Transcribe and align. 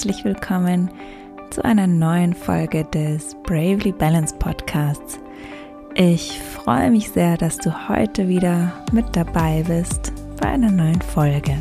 herzlich 0.00 0.24
willkommen 0.24 0.90
zu 1.50 1.62
einer 1.62 1.86
neuen 1.86 2.32
Folge 2.32 2.84
des 2.86 3.36
Bravely 3.42 3.92
Balanced 3.92 4.38
Podcasts. 4.38 5.18
Ich 5.94 6.40
freue 6.40 6.90
mich 6.90 7.10
sehr, 7.10 7.36
dass 7.36 7.58
du 7.58 7.86
heute 7.86 8.26
wieder 8.26 8.72
mit 8.92 9.04
dabei 9.14 9.62
bist 9.62 10.10
bei 10.40 10.48
einer 10.48 10.70
neuen 10.70 11.02
Folge. 11.02 11.54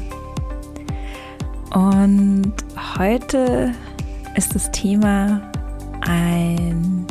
Und 1.74 2.54
heute 2.98 3.74
ist 4.38 4.56
das 4.56 4.72
Thema 4.72 5.42
ein 6.00 7.08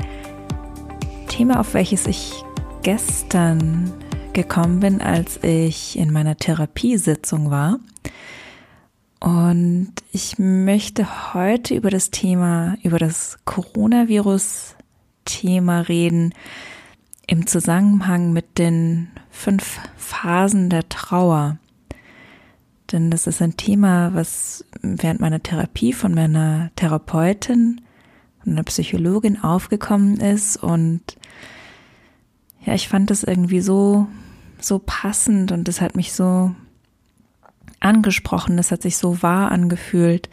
Thema, 1.29 1.61
auf 1.61 1.75
welches 1.75 2.07
ich 2.07 2.43
gestern 2.83 3.93
gekommen 4.33 4.80
bin, 4.80 5.02
als 5.02 5.45
ich 5.45 5.99
in 5.99 6.10
meiner 6.10 6.38
Therapiesitzung 6.38 7.51
war. 7.51 7.80
Und 9.21 9.93
ich 10.13 10.39
möchte 10.39 11.35
heute 11.35 11.75
über 11.75 11.91
das 11.91 12.11
Thema, 12.11 12.79
über 12.83 12.99
das 12.99 13.37
Coronavirus-Thema 13.45 15.81
reden 15.81 16.33
im 17.27 17.47
Zusammenhang 17.47 18.33
mit 18.33 18.57
den 18.59 19.11
fünf 19.31 19.79
Phasen 19.97 20.71
der 20.71 20.89
Trauer. 20.89 21.59
Denn 22.93 23.11
das 23.11 23.27
ist 23.27 23.43
ein 23.43 23.57
Thema, 23.57 24.15
was 24.15 24.65
während 24.81 25.19
meiner 25.21 25.43
Therapie 25.43 25.93
von 25.93 26.15
meiner 26.15 26.71
Therapeutin 26.77 27.80
und 28.45 28.53
einer 28.53 28.63
Psychologin 28.63 29.43
aufgekommen 29.43 30.21
ist. 30.21 30.57
Und 30.57 31.03
ja, 32.65 32.75
ich 32.75 32.89
fand 32.89 33.11
das 33.11 33.25
irgendwie 33.25 33.61
so, 33.61 34.07
so 34.61 34.80
passend 34.85 35.53
und 35.53 35.69
das 35.69 35.80
hat 35.80 35.97
mich 35.97 36.13
so 36.13 36.55
angesprochen, 37.80 38.57
das 38.57 38.71
hat 38.71 38.82
sich 38.82 38.96
so 38.96 39.23
wahr 39.23 39.51
angefühlt, 39.52 40.29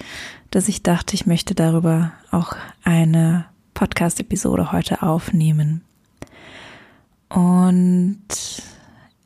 dass 0.51 0.67
ich 0.67 0.83
dachte, 0.83 1.15
ich 1.15 1.25
möchte 1.25 1.55
darüber 1.55 2.13
auch 2.31 2.55
eine 2.83 3.45
Podcast-Episode 3.73 4.71
heute 4.71 5.01
aufnehmen. 5.03 5.83
Und 7.29 8.27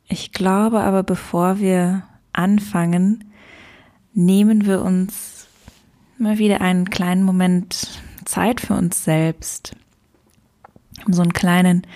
ich 0.08 0.32
glaube 0.32 0.80
aber, 0.80 1.02
bevor 1.02 1.60
wir 1.60 2.02
anfangen, 2.32 3.32
nehmen 4.12 4.66
wir 4.66 4.82
uns 4.82 5.46
mal 6.18 6.38
wieder 6.38 6.60
einen 6.60 6.90
kleinen 6.90 7.22
Moment 7.22 8.00
Zeit 8.24 8.60
für 8.60 8.74
uns 8.74 9.04
selbst, 9.04 9.76
um 11.06 11.12
so 11.12 11.22
einen 11.22 11.32
kleinen 11.32 11.86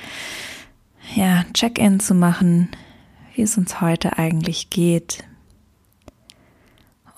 ja, 1.15 1.45
Check-in 1.53 2.01
zu 2.01 2.15
machen, 2.15 2.69
wie 3.35 3.43
es 3.43 3.59
uns 3.59 3.81
heute 3.81 4.19
eigentlich 4.19 4.71
geht, 4.71 5.25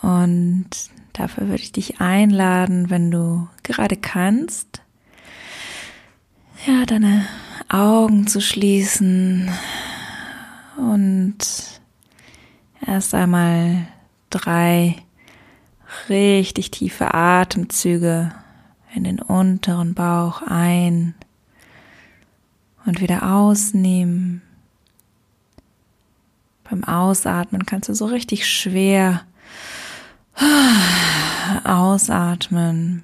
und 0.07 0.69
dafür 1.15 1.49
würde 1.49 1.65
ich 1.65 1.73
dich 1.73 2.01
einladen, 2.01 2.91
wenn 2.91 3.11
du 3.11 3.49
gerade 3.65 3.97
kannst, 3.97 4.83
ja, 6.65 6.87
deine 6.87 7.27
Augen 7.69 8.29
zu 8.29 8.41
schließen 8.41 9.51
und 10.77 11.39
erst 12.87 13.15
einmal 13.15 13.89
drei 14.31 14.95
richtig 16.09 16.71
tiefe 16.71 17.13
Atemzüge 17.13 18.33
in 18.95 19.03
den 19.03 19.21
unteren 19.21 19.95
Bauch 19.95 20.41
ein 20.43 21.17
und 22.85 23.01
wieder 23.01 23.35
ausnehmen. 23.35 24.41
Beim 26.63 26.85
Ausatmen 26.85 27.67
kannst 27.67 27.89
du 27.89 27.95
so 27.95 28.07
richtig 28.07 28.49
schwer 28.49 29.27
Ausatmen. 31.65 33.03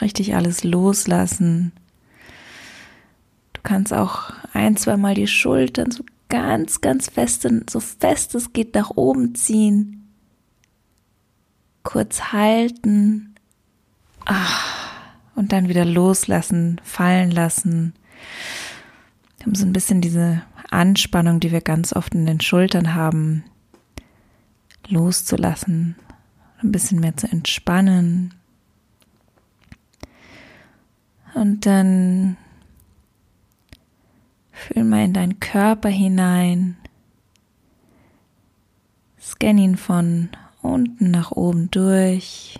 Richtig 0.00 0.34
alles 0.34 0.64
loslassen. 0.64 1.72
Du 3.52 3.60
kannst 3.62 3.92
auch 3.92 4.32
ein, 4.52 4.76
zwei 4.76 4.96
Mal 4.96 5.14
die 5.14 5.26
Schultern 5.26 5.90
so 5.90 6.04
ganz, 6.28 6.80
ganz 6.80 7.10
fest, 7.10 7.46
so 7.68 7.80
fest 7.80 8.34
es 8.34 8.52
geht 8.52 8.74
nach 8.74 8.90
oben 8.90 9.34
ziehen. 9.34 10.08
Kurz 11.82 12.32
halten. 12.32 13.34
Und 15.34 15.52
dann 15.52 15.68
wieder 15.68 15.84
loslassen, 15.84 16.80
fallen 16.84 17.30
lassen. 17.30 17.94
Wir 19.38 19.46
haben 19.46 19.54
so 19.54 19.64
ein 19.64 19.72
bisschen 19.72 20.00
diese 20.00 20.42
Anspannung, 20.70 21.40
die 21.40 21.50
wir 21.50 21.62
ganz 21.62 21.94
oft 21.94 22.14
in 22.14 22.26
den 22.26 22.40
Schultern 22.40 22.94
haben, 22.94 23.44
loszulassen 24.88 25.96
ein 26.62 26.72
bisschen 26.72 27.00
mehr 27.00 27.16
zu 27.16 27.26
entspannen. 27.26 28.34
Und 31.34 31.64
dann 31.66 32.36
fühl 34.52 34.84
mal 34.84 35.04
in 35.04 35.12
deinen 35.12 35.40
Körper 35.40 35.88
hinein. 35.88 36.76
Scan 39.20 39.58
ihn 39.58 39.76
von 39.76 40.30
unten 40.60 41.10
nach 41.10 41.30
oben 41.30 41.70
durch. 41.70 42.58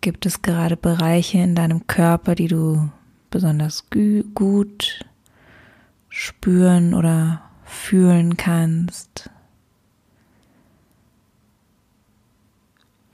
Gibt 0.00 0.24
es 0.24 0.40
gerade 0.40 0.76
Bereiche 0.76 1.38
in 1.38 1.54
deinem 1.54 1.86
Körper, 1.86 2.34
die 2.34 2.48
du 2.48 2.90
besonders 3.30 3.90
gut 3.90 5.04
spüren 6.08 6.94
oder 6.94 7.42
fühlen 7.64 8.38
kannst? 8.38 9.30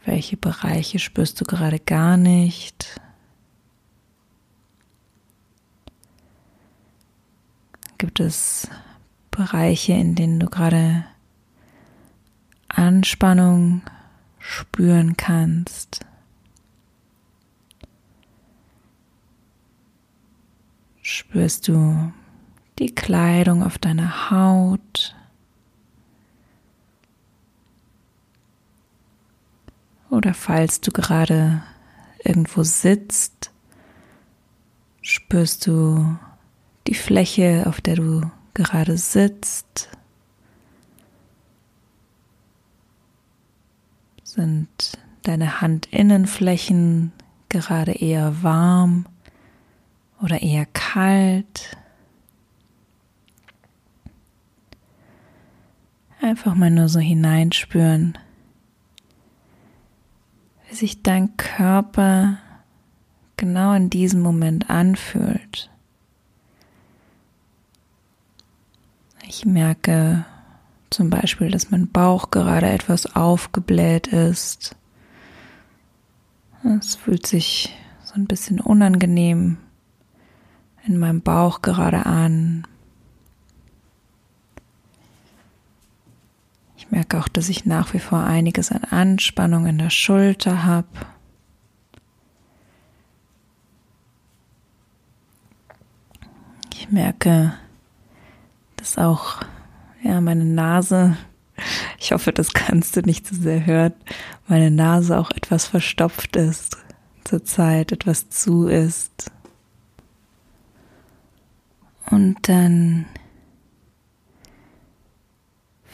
Welche 0.07 0.37
Bereiche 0.37 1.01
spürst 1.01 1.41
du 1.41 1.45
gerade 1.45 1.81
gar 1.81 2.17
nicht? 2.17 3.01
Gibt 7.99 8.21
es 8.21 8.71
Bereiche, 9.33 9.95
in 9.95 10.15
denen 10.15 10.39
du 10.39 10.47
gerade 10.47 11.05
Anspannung 12.69 13.83
spüren 14.39 15.17
kannst? 15.17 16.07
Spürst 21.03 21.67
du 21.67 22.13
die 22.79 22.95
Kleidung 22.95 23.65
auf 23.65 23.77
deiner 23.77 24.31
Haut? 24.31 25.17
Oder 30.17 30.33
falls 30.33 30.81
du 30.81 30.93
gerade 30.93 31.63
irgendwo 32.25 32.63
sitzt, 32.63 33.51
spürst 35.03 35.67
du 35.67 36.17
die 36.87 36.95
Fläche, 36.95 37.65
auf 37.67 37.83
der 37.83 37.97
du 37.97 38.31
gerade 38.55 38.97
sitzt. 38.97 39.91
Sind 44.25 44.99
deine 45.23 45.61
Handinnenflächen 45.61 47.13
gerade 47.51 47.93
eher 47.93 48.43
warm 48.43 49.05
oder 50.23 50.41
eher 50.41 50.65
kalt? 50.65 51.77
Einfach 56.23 56.55
mal 56.55 56.71
nur 56.71 56.89
so 56.89 57.01
hineinspüren 57.01 58.17
sich 60.77 61.03
dein 61.03 61.37
Körper 61.37 62.39
genau 63.37 63.75
in 63.75 63.91
diesem 63.91 64.21
Moment 64.21 64.71
anfühlt. 64.71 65.71
Ich 69.29 69.45
merke 69.45 70.25
zum 70.91 71.11
Beispiel, 71.11 71.51
dass 71.51 71.71
mein 71.71 71.89
Bauch 71.89 72.31
gerade 72.31 72.69
etwas 72.69 73.17
aufgebläht 73.17 74.07
ist. 74.07 74.77
Es 76.81 76.95
fühlt 76.95 77.27
sich 77.27 77.75
so 78.05 78.15
ein 78.15 78.27
bisschen 78.27 78.61
unangenehm 78.61 79.59
in 80.85 80.99
meinem 80.99 81.21
Bauch 81.21 81.63
gerade 81.63 82.07
an. 82.07 82.67
Ich 86.87 86.93
merke 86.93 87.19
auch, 87.19 87.29
dass 87.29 87.49
ich 87.49 87.67
nach 87.67 87.93
wie 87.95 87.99
vor 87.99 88.21
einiges 88.21 88.71
an 88.71 88.85
Anspannung 88.85 89.67
in 89.67 89.79
der 89.79 89.91
Schulter 89.91 90.65
habe. 90.65 90.89
Ich 96.73 96.91
merke, 96.91 97.55
dass 98.77 98.97
auch 98.97 99.43
ja 100.03 100.21
meine 100.21 100.45
Nase, 100.45 101.17
ich 101.99 102.13
hoffe, 102.13 102.33
das 102.33 102.53
kannst 102.53 102.97
du 102.97 103.01
nicht 103.01 103.27
zu 103.27 103.35
so 103.35 103.43
sehr 103.43 103.67
hören, 103.67 103.95
meine 104.47 104.71
Nase 104.71 105.19
auch 105.19 105.33
etwas 105.33 105.67
verstopft 105.67 106.37
ist 106.37 106.77
zurzeit, 107.25 107.93
etwas 107.93 108.29
zu 108.31 108.69
ist. 108.69 109.31
Und 112.11 112.49
dann 112.49 113.07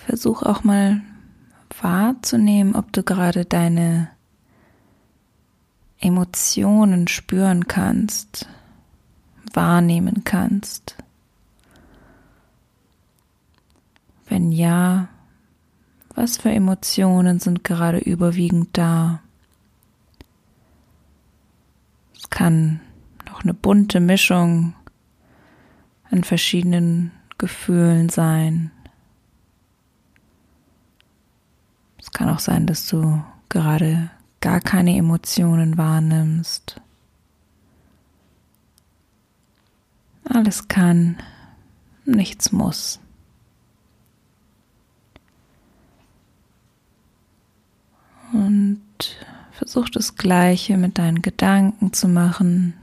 Versuch 0.06 0.42
auch 0.42 0.64
mal 0.64 1.00
wahrzunehmen, 1.80 2.74
ob 2.74 2.92
du 2.92 3.02
gerade 3.02 3.44
deine 3.44 4.08
Emotionen 6.00 7.06
spüren 7.06 7.68
kannst, 7.68 8.48
wahrnehmen 9.54 10.24
kannst. 10.24 10.96
Wenn 14.26 14.50
ja, 14.50 15.08
was 16.14 16.36
für 16.36 16.50
Emotionen 16.50 17.38
sind 17.38 17.62
gerade 17.62 17.98
überwiegend 17.98 18.76
da? 18.76 19.20
Es 22.16 22.28
kann 22.28 22.80
noch 23.28 23.42
eine 23.42 23.54
bunte 23.54 24.00
Mischung 24.00 24.74
an 26.10 26.24
verschiedenen 26.24 27.12
Gefühlen 27.38 28.08
sein. 28.08 28.72
Es 32.12 32.18
kann 32.18 32.28
auch 32.28 32.40
sein, 32.40 32.66
dass 32.66 32.86
du 32.88 33.24
gerade 33.48 34.10
gar 34.42 34.60
keine 34.60 34.94
Emotionen 34.98 35.78
wahrnimmst. 35.78 36.78
Alles 40.24 40.68
kann, 40.68 41.16
nichts 42.04 42.52
muss. 42.52 43.00
Und 48.34 48.82
versuch 49.52 49.88
das 49.88 50.16
Gleiche 50.16 50.76
mit 50.76 50.98
deinen 50.98 51.22
Gedanken 51.22 51.94
zu 51.94 52.08
machen. 52.08 52.74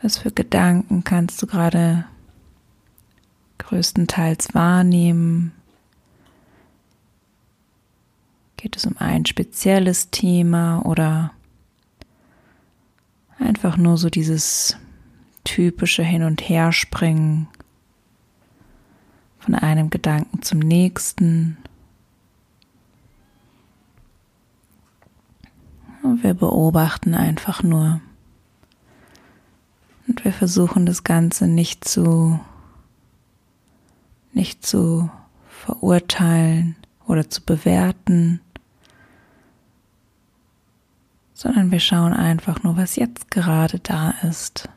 Was 0.00 0.16
für 0.16 0.30
Gedanken 0.30 1.04
kannst 1.04 1.42
du 1.42 1.46
gerade 1.46 2.06
größtenteils 3.60 4.54
wahrnehmen? 4.54 5.52
Geht 8.56 8.76
es 8.76 8.84
um 8.84 8.96
ein 8.98 9.24
spezielles 9.24 10.10
Thema 10.10 10.84
oder 10.84 11.32
einfach 13.38 13.76
nur 13.76 13.96
so 13.96 14.10
dieses 14.10 14.76
typische 15.44 16.02
Hin- 16.02 16.24
und 16.24 16.40
Herspringen 16.42 17.48
von 19.38 19.54
einem 19.54 19.88
Gedanken 19.88 20.42
zum 20.42 20.58
nächsten? 20.58 21.56
Und 26.02 26.22
wir 26.22 26.34
beobachten 26.34 27.14
einfach 27.14 27.62
nur. 27.62 28.00
Und 30.06 30.24
wir 30.24 30.32
versuchen 30.32 30.86
das 30.86 31.04
Ganze 31.04 31.46
nicht 31.46 31.84
zu, 31.84 32.40
nicht 34.32 34.64
zu 34.64 35.10
verurteilen 35.48 36.76
oder 37.06 37.28
zu 37.28 37.42
bewerten, 37.42 38.40
sondern 41.34 41.70
wir 41.70 41.80
schauen 41.80 42.12
einfach 42.12 42.62
nur, 42.62 42.76
was 42.76 42.96
jetzt 42.96 43.30
gerade 43.30 43.78
da 43.78 44.10
ist. 44.22 44.68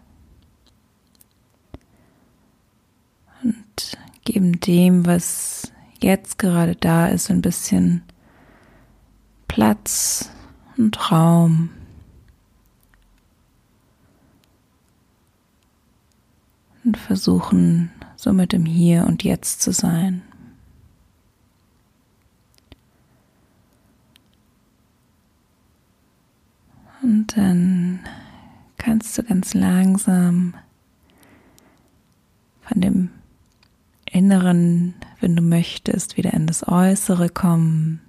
Und 3.44 3.97
geben 4.23 4.59
dem, 4.61 5.05
was 5.05 5.73
jetzt 5.99 6.38
gerade 6.38 6.75
da 6.75 7.07
ist, 7.07 7.29
ein 7.29 7.41
bisschen 7.41 8.03
Platz 9.47 10.31
und 10.77 11.11
Raum. 11.11 11.69
Und 16.85 16.97
versuchen 16.97 17.91
somit 18.23 18.53
im 18.53 18.65
Hier 18.65 19.05
und 19.05 19.23
Jetzt 19.23 19.61
zu 19.61 19.73
sein. 19.73 20.21
Und 27.01 27.35
dann 27.35 27.99
kannst 28.77 29.17
du 29.17 29.23
ganz 29.23 29.53
langsam 29.53 30.53
von 32.61 32.79
dem 32.79 33.09
Inneren, 34.05 34.93
wenn 35.19 35.35
du 35.35 35.41
möchtest, 35.41 36.15
wieder 36.15 36.33
in 36.33 36.47
das 36.47 36.65
Äußere 36.65 37.27
kommen. 37.27 37.99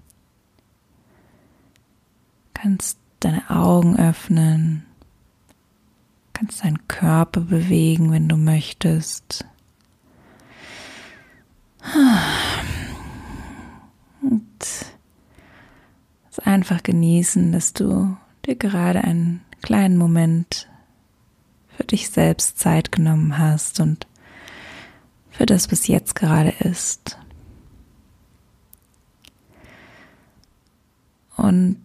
Kannst 2.52 3.00
deine 3.18 3.50
Augen 3.50 3.96
öffnen, 3.98 4.84
kannst 6.32 6.62
deinen 6.62 6.86
Körper 6.86 7.40
bewegen, 7.40 8.12
wenn 8.12 8.28
du 8.28 8.36
möchtest. 8.36 9.44
Und 14.22 14.42
es 16.30 16.38
einfach 16.64 16.82
genießen, 16.82 17.52
dass 17.52 17.74
du 17.74 18.16
dir 18.46 18.56
gerade 18.56 19.04
einen 19.04 19.42
kleinen 19.60 19.98
Moment 19.98 20.66
für 21.76 21.84
dich 21.84 22.08
selbst 22.08 22.58
Zeit 22.58 22.90
genommen 22.90 23.36
hast 23.36 23.80
und 23.80 24.06
für 25.30 25.44
das, 25.44 25.70
was 25.70 25.88
jetzt 25.88 26.14
gerade 26.14 26.54
ist. 26.60 27.18
Und 31.36 31.84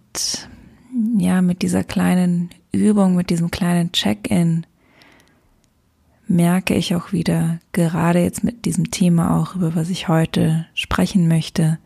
ja, 1.18 1.42
mit 1.42 1.62
dieser 1.62 1.84
kleinen 1.84 2.50
Übung, 2.72 3.18
mit 3.18 3.30
diesem 3.32 3.52
kleinen 3.52 3.92
Check-in 3.92 4.66
merke 6.26 6.74
ich 6.74 6.96
auch 6.96 7.12
wieder, 7.12 7.60
gerade 7.74 8.20
jetzt 8.20 8.46
mit 8.46 8.64
diesem 8.64 8.92
Thema 8.92 9.38
auch, 9.42 9.56
über 9.56 9.76
was 9.76 9.90
ich 9.90 10.08
heute 10.08 10.68
sprechen 10.74 11.28
möchte, 11.28 11.80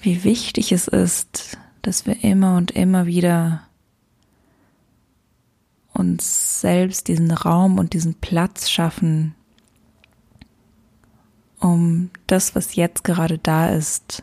wie 0.00 0.24
wichtig 0.24 0.72
es 0.72 0.88
ist, 0.88 1.58
dass 1.82 2.06
wir 2.06 2.24
immer 2.24 2.56
und 2.56 2.70
immer 2.70 3.06
wieder 3.06 3.62
uns 5.92 6.60
selbst 6.60 7.08
diesen 7.08 7.30
Raum 7.30 7.78
und 7.78 7.92
diesen 7.92 8.14
Platz 8.14 8.70
schaffen, 8.70 9.34
um 11.58 12.10
das, 12.26 12.54
was 12.54 12.74
jetzt 12.74 13.04
gerade 13.04 13.38
da 13.38 13.68
ist, 13.68 14.22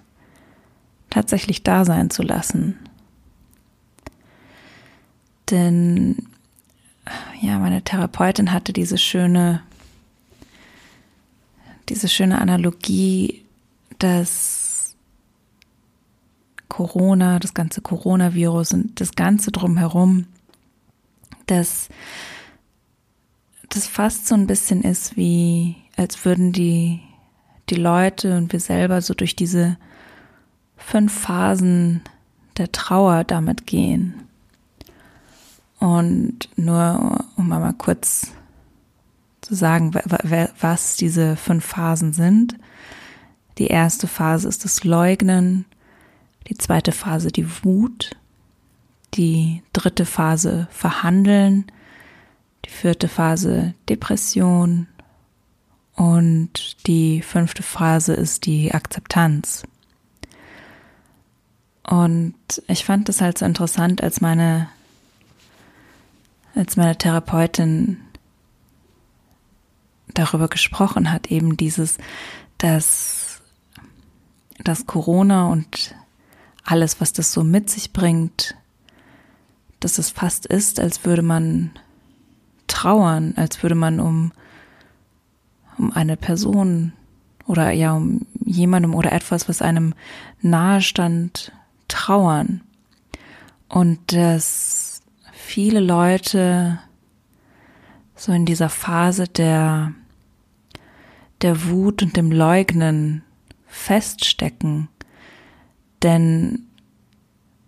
tatsächlich 1.10 1.64
da 1.64 1.86
sein 1.86 2.10
zu 2.10 2.24
lassen. 2.24 2.78
Denn 5.52 6.28
ja, 7.42 7.60
meine 7.60 7.84
Therapeutin 7.84 8.52
hatte 8.52 8.74
diese 8.74 8.98
schöne, 8.98 9.62
diese 11.90 12.10
schöne 12.10 12.42
Analogie, 12.42 13.46
dass 14.00 14.67
Corona, 16.68 17.40
das 17.40 17.54
ganze 17.54 17.82
Coronavirus 17.82 18.74
und 18.74 19.00
das 19.00 19.14
Ganze 19.14 19.52
drumherum, 19.52 20.26
dass 21.46 21.90
das 23.70 23.88
fast 23.88 24.28
so 24.28 24.36
ein 24.36 24.48
bisschen 24.48 24.84
ist 24.84 25.18
wie, 25.18 25.76
als 25.96 26.26
würden 26.26 26.52
die 26.52 27.02
die 27.70 27.76
Leute 27.76 28.38
und 28.38 28.54
wir 28.54 28.60
selber 28.60 29.02
so 29.02 29.14
durch 29.14 29.36
diese 29.36 29.78
fünf 30.78 31.14
Phasen 31.14 32.02
der 32.58 32.72
Trauer 32.72 33.24
damit 33.24 33.68
gehen. 33.68 34.24
Und 35.80 36.50
nur 36.56 37.26
um 37.36 37.50
mal 37.50 37.74
kurz 37.74 38.32
zu 39.42 39.54
sagen, 39.54 39.94
was 39.94 40.96
diese 40.96 41.36
fünf 41.36 41.66
Phasen 41.66 42.14
sind. 42.14 42.58
Die 43.58 43.68
erste 43.68 44.08
Phase 44.08 44.48
ist 44.48 44.66
das 44.66 44.84
Leugnen, 44.84 45.66
die 46.48 46.58
zweite 46.58 46.92
Phase 46.92 47.32
die 47.32 47.48
Wut, 47.64 48.16
die 49.14 49.64
dritte 49.74 50.06
Phase 50.06 50.68
Verhandeln, 50.72 51.66
die 52.66 52.70
vierte 52.70 53.08
Phase 53.08 53.74
Depression, 53.90 54.88
und 55.98 56.86
die 56.86 57.24
fünfte 57.24 57.64
Phase 57.64 58.14
ist 58.14 58.46
die 58.46 58.72
Akzeptanz. 58.72 59.64
Und 61.84 62.36
ich 62.68 62.86
fand 62.86 63.10
das 63.10 63.20
halt 63.20 63.40
so 63.40 63.46
interessant, 63.46 64.04
als 64.04 64.22
meine, 64.22 64.70
als 66.54 66.78
meine 66.78 66.96
Therapeutin 66.96 67.98
darüber 70.14 70.50
gesprochen 70.50 71.12
hat, 71.12 71.32
eben 71.32 71.58
dieses, 71.58 71.98
dass, 72.60 73.42
dass 74.64 74.86
Corona 74.86 75.48
und 75.48 75.96
alles, 76.68 77.02
was 77.02 77.14
das 77.14 77.34
so 77.34 77.44
mit 77.44 77.70
sich 77.70 77.94
bringt, 77.94 78.56
dass 79.80 79.98
es 79.98 80.10
fast 80.10 80.46
ist, 80.46 80.80
als 80.80 81.06
würde 81.06 81.22
man 81.22 81.72
trauern, 82.68 83.34
als 83.36 83.64
würde 83.64 83.76
man 83.76 84.00
um 84.00 84.32
um 85.78 85.92
eine 85.92 86.18
Person 86.18 86.94
oder 87.46 87.72
ja 87.72 87.94
um 87.94 88.26
jemandem 88.46 88.96
oder 88.96 89.12
etwas, 89.12 89.48
was 89.48 89.62
einem 89.62 89.94
nahe 90.42 90.82
stand, 90.82 91.52
trauern. 91.88 92.62
Und 93.70 94.14
dass 94.14 95.02
viele 95.32 95.80
Leute 95.80 96.80
so 98.16 98.32
in 98.32 98.46
dieser 98.46 98.70
Phase 98.70 99.28
der, 99.28 99.94
der 101.42 101.66
Wut 101.66 102.02
und 102.02 102.18
dem 102.18 102.32
Leugnen 102.32 103.24
feststecken. 103.68 104.90
Denn 106.08 106.60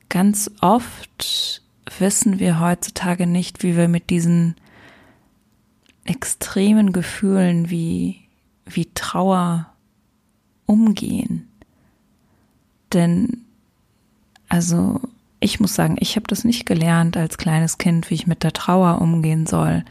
ganz 0.07 0.49
oft 0.61 1.61
wissen 1.97 2.39
wir 2.39 2.61
heutzutage 2.61 3.27
nicht, 3.27 3.63
wie 3.63 3.75
wir 3.75 3.89
mit 3.89 4.09
diesen 4.09 4.55
extremen 6.05 6.93
Gefühlen 6.93 7.69
wie, 7.69 8.21
wie 8.65 8.89
Trauer 8.93 9.73
umgehen. 10.65 11.49
Denn, 12.93 13.43
also, 14.47 15.01
ich 15.41 15.59
muss 15.59 15.75
sagen, 15.75 15.97
ich 15.99 16.15
habe 16.15 16.27
das 16.27 16.45
nicht 16.45 16.65
gelernt 16.65 17.17
als 17.17 17.37
kleines 17.37 17.77
Kind, 17.77 18.09
wie 18.09 18.15
ich 18.15 18.25
mit 18.25 18.43
der 18.43 18.53
Trauer 18.53 19.01
umgehen 19.01 19.47
soll. 19.47 19.83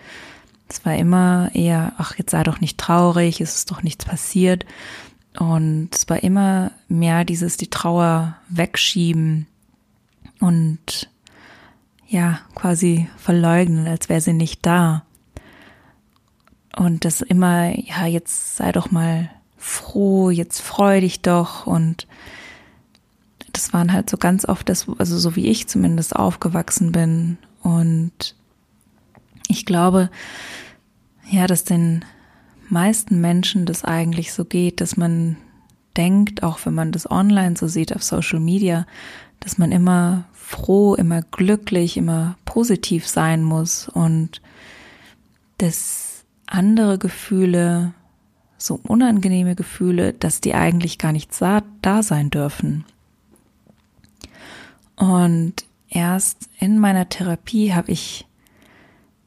Es 0.71 0.87
war 0.87 0.97
immer 0.97 1.51
eher, 1.53 1.93
ach, 1.99 2.17
jetzt 2.17 2.31
sei 2.31 2.45
doch 2.45 2.63
nicht 2.63 2.79
traurig, 2.79 3.43
es 3.43 3.57
ist 3.57 3.71
doch 3.71 3.83
nichts 3.83 4.07
passiert. 4.07 4.65
Und 5.39 5.91
es 5.95 6.09
war 6.09 6.23
immer 6.23 6.73
mehr 6.89 7.25
dieses, 7.25 7.57
die 7.57 7.71
Trauer 7.71 8.37
wegschieben 8.49 9.47
und 10.41 11.11
ja, 12.09 12.41
quasi 12.55 13.09
verleugnen, 13.17 13.87
als 13.87 14.09
wäre 14.09 14.21
sie 14.21 14.33
nicht 14.33 14.65
da. 14.67 15.05
Und 16.77 17.05
das 17.05 17.21
immer, 17.21 17.79
ja, 17.79 18.07
jetzt 18.07 18.57
sei 18.57 18.73
doch 18.73 18.91
mal 18.91 19.31
froh, 19.57 20.31
jetzt 20.31 20.61
freu 20.61 21.01
dich 21.01 21.21
doch. 21.21 21.67
Und 21.67 22.07
das 23.53 23.73
waren 23.73 23.93
halt 23.93 24.09
so 24.09 24.17
ganz 24.17 24.45
oft 24.45 24.69
das, 24.69 24.87
also 24.99 25.19
so 25.19 25.37
wie 25.37 25.47
ich 25.47 25.69
zumindest 25.69 26.17
aufgewachsen 26.17 26.93
bin. 26.93 27.39
Und 27.63 28.35
ich 29.49 29.67
glaube, 29.67 30.11
ja, 31.31 31.47
dass 31.47 31.65
den 31.65 32.05
meisten 32.71 33.21
Menschen 33.21 33.67
das 33.67 33.85
eigentlich 33.85 34.33
so 34.33 34.45
geht, 34.45 34.81
dass 34.81 34.97
man 34.97 35.37
denkt, 35.97 36.43
auch 36.43 36.59
wenn 36.65 36.75
man 36.75 36.93
das 36.93 37.11
online 37.11 37.57
so 37.57 37.67
sieht 37.67 37.95
auf 37.95 38.03
Social 38.03 38.41
Media, 38.41 38.87
dass 39.41 39.59
man 39.59 39.73
immer 39.73 40.25
froh, 40.33 40.95
immer 40.95 41.23
glücklich, 41.23 41.97
immer 41.97 42.37
positiv 42.45 43.07
sein 43.07 43.43
muss 43.43 43.89
und 43.89 44.41
das 45.59 46.25
andere 46.47 46.99
Gefühle, 46.99 47.93
so 48.57 48.81
unangenehme 48.83 49.55
Gefühle, 49.55 50.13
dass 50.13 50.41
die 50.41 50.55
eigentlich 50.55 50.99
gar 50.99 51.13
nicht 51.13 51.31
da 51.83 52.03
sein 52.03 52.31
dürfen. 52.31 52.85
Und 54.97 55.55
erst 55.89 56.49
in 56.59 56.79
meiner 56.79 57.09
Therapie 57.09 57.73
habe 57.73 57.93
ich 57.93 58.27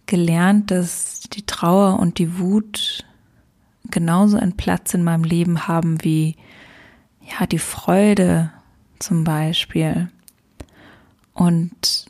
gelernt, 0.05 0.71
dass 0.71 1.21
die 1.21 1.45
Trauer 1.45 1.99
und 1.99 2.17
die 2.17 2.39
Wut 2.39 3.05
genauso 3.91 4.37
einen 4.37 4.57
Platz 4.57 4.93
in 4.93 5.03
meinem 5.03 5.23
Leben 5.23 5.67
haben 5.67 6.03
wie 6.03 6.35
ja 7.21 7.45
die 7.45 7.59
Freude 7.59 8.51
zum 8.99 9.23
Beispiel. 9.23 10.09
Und 11.33 12.05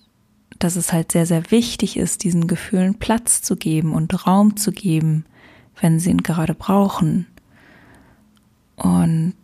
dass 0.60 0.76
es 0.76 0.94
halt 0.94 1.12
sehr, 1.12 1.26
sehr 1.26 1.50
wichtig 1.52 1.98
ist, 1.98 2.24
diesen 2.24 2.48
Gefühlen 2.48 2.96
Platz 2.96 3.42
zu 3.42 3.56
geben 3.56 3.94
und 3.94 4.28
Raum 4.28 4.58
zu 4.58 4.72
geben, 4.72 5.26
wenn 5.80 6.00
sie 6.00 6.12
ihn 6.12 6.24
gerade 6.24 6.54
brauchen. 6.54 7.28
Und 8.76 9.36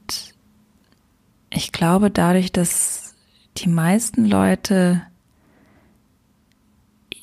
ich 1.50 1.72
glaube 1.72 2.12
dadurch, 2.12 2.52
dass 2.52 3.16
die 3.58 3.70
meisten 3.70 4.26
Leute 4.26 5.02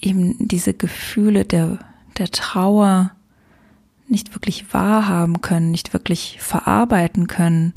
eben 0.01 0.49
diese 0.49 0.75
Gefühle 0.75 1.45
der, 1.45 1.79
der 2.19 2.31
Trauer 2.31 3.13
nicht 4.15 4.33
wirklich 4.33 4.73
wahrhaben 4.73 5.41
können, 5.41 5.73
nicht 5.73 5.93
wirklich 5.93 6.39
verarbeiten 6.41 7.27
können, 7.27 7.75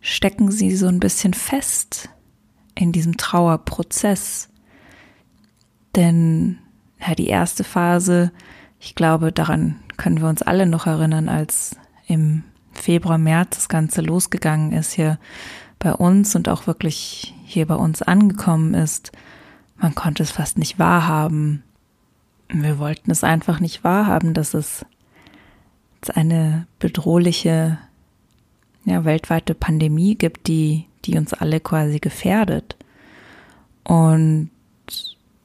stecken 0.00 0.50
sie 0.50 0.74
so 0.74 0.86
ein 0.86 1.00
bisschen 1.00 1.34
fest 1.34 2.08
in 2.74 2.92
diesem 2.92 3.18
Trauerprozess. 3.18 4.48
Denn 5.94 6.58
ja, 6.98 7.14
die 7.14 7.26
erste 7.26 7.62
Phase, 7.62 8.32
ich 8.80 8.94
glaube, 8.94 9.32
daran 9.32 9.76
können 9.98 10.22
wir 10.22 10.30
uns 10.30 10.40
alle 10.40 10.64
noch 10.64 10.86
erinnern, 10.86 11.28
als 11.28 11.76
im 12.06 12.44
Februar, 12.72 13.18
März 13.18 13.56
das 13.56 13.68
Ganze 13.68 14.00
losgegangen 14.00 14.72
ist 14.72 14.92
hier 14.92 15.18
bei 15.78 15.92
uns 15.92 16.34
und 16.34 16.48
auch 16.48 16.66
wirklich 16.66 17.34
hier 17.44 17.66
bei 17.66 17.74
uns 17.74 18.00
angekommen 18.00 18.72
ist. 18.72 19.12
Man 19.76 19.94
konnte 19.94 20.22
es 20.22 20.30
fast 20.30 20.56
nicht 20.56 20.78
wahrhaben. 20.78 21.62
Wir 22.48 22.78
wollten 22.78 23.10
es 23.10 23.24
einfach 23.24 23.60
nicht 23.60 23.84
wahrhaben, 23.84 24.34
dass 24.34 24.54
es 24.54 24.84
eine 26.14 26.66
bedrohliche, 26.78 27.78
ja, 28.84 29.04
weltweite 29.04 29.54
Pandemie 29.54 30.14
gibt, 30.14 30.46
die, 30.46 30.86
die 31.04 31.16
uns 31.18 31.32
alle 31.32 31.60
quasi 31.60 31.98
gefährdet. 31.98 32.76
Und 33.82 34.50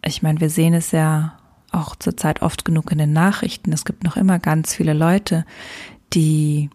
ich 0.03 0.21
meine, 0.21 0.39
wir 0.39 0.49
sehen 0.49 0.73
es 0.73 0.91
ja 0.91 1.37
auch 1.71 1.95
zurzeit 1.95 2.41
oft 2.41 2.65
genug 2.65 2.91
in 2.91 2.97
den 2.97 3.13
Nachrichten. 3.13 3.71
Es 3.71 3.85
gibt 3.85 4.03
noch 4.03 4.17
immer 4.17 4.39
ganz 4.39 4.75
viele 4.75 4.93
Leute, 4.93 5.45
die 6.13 6.69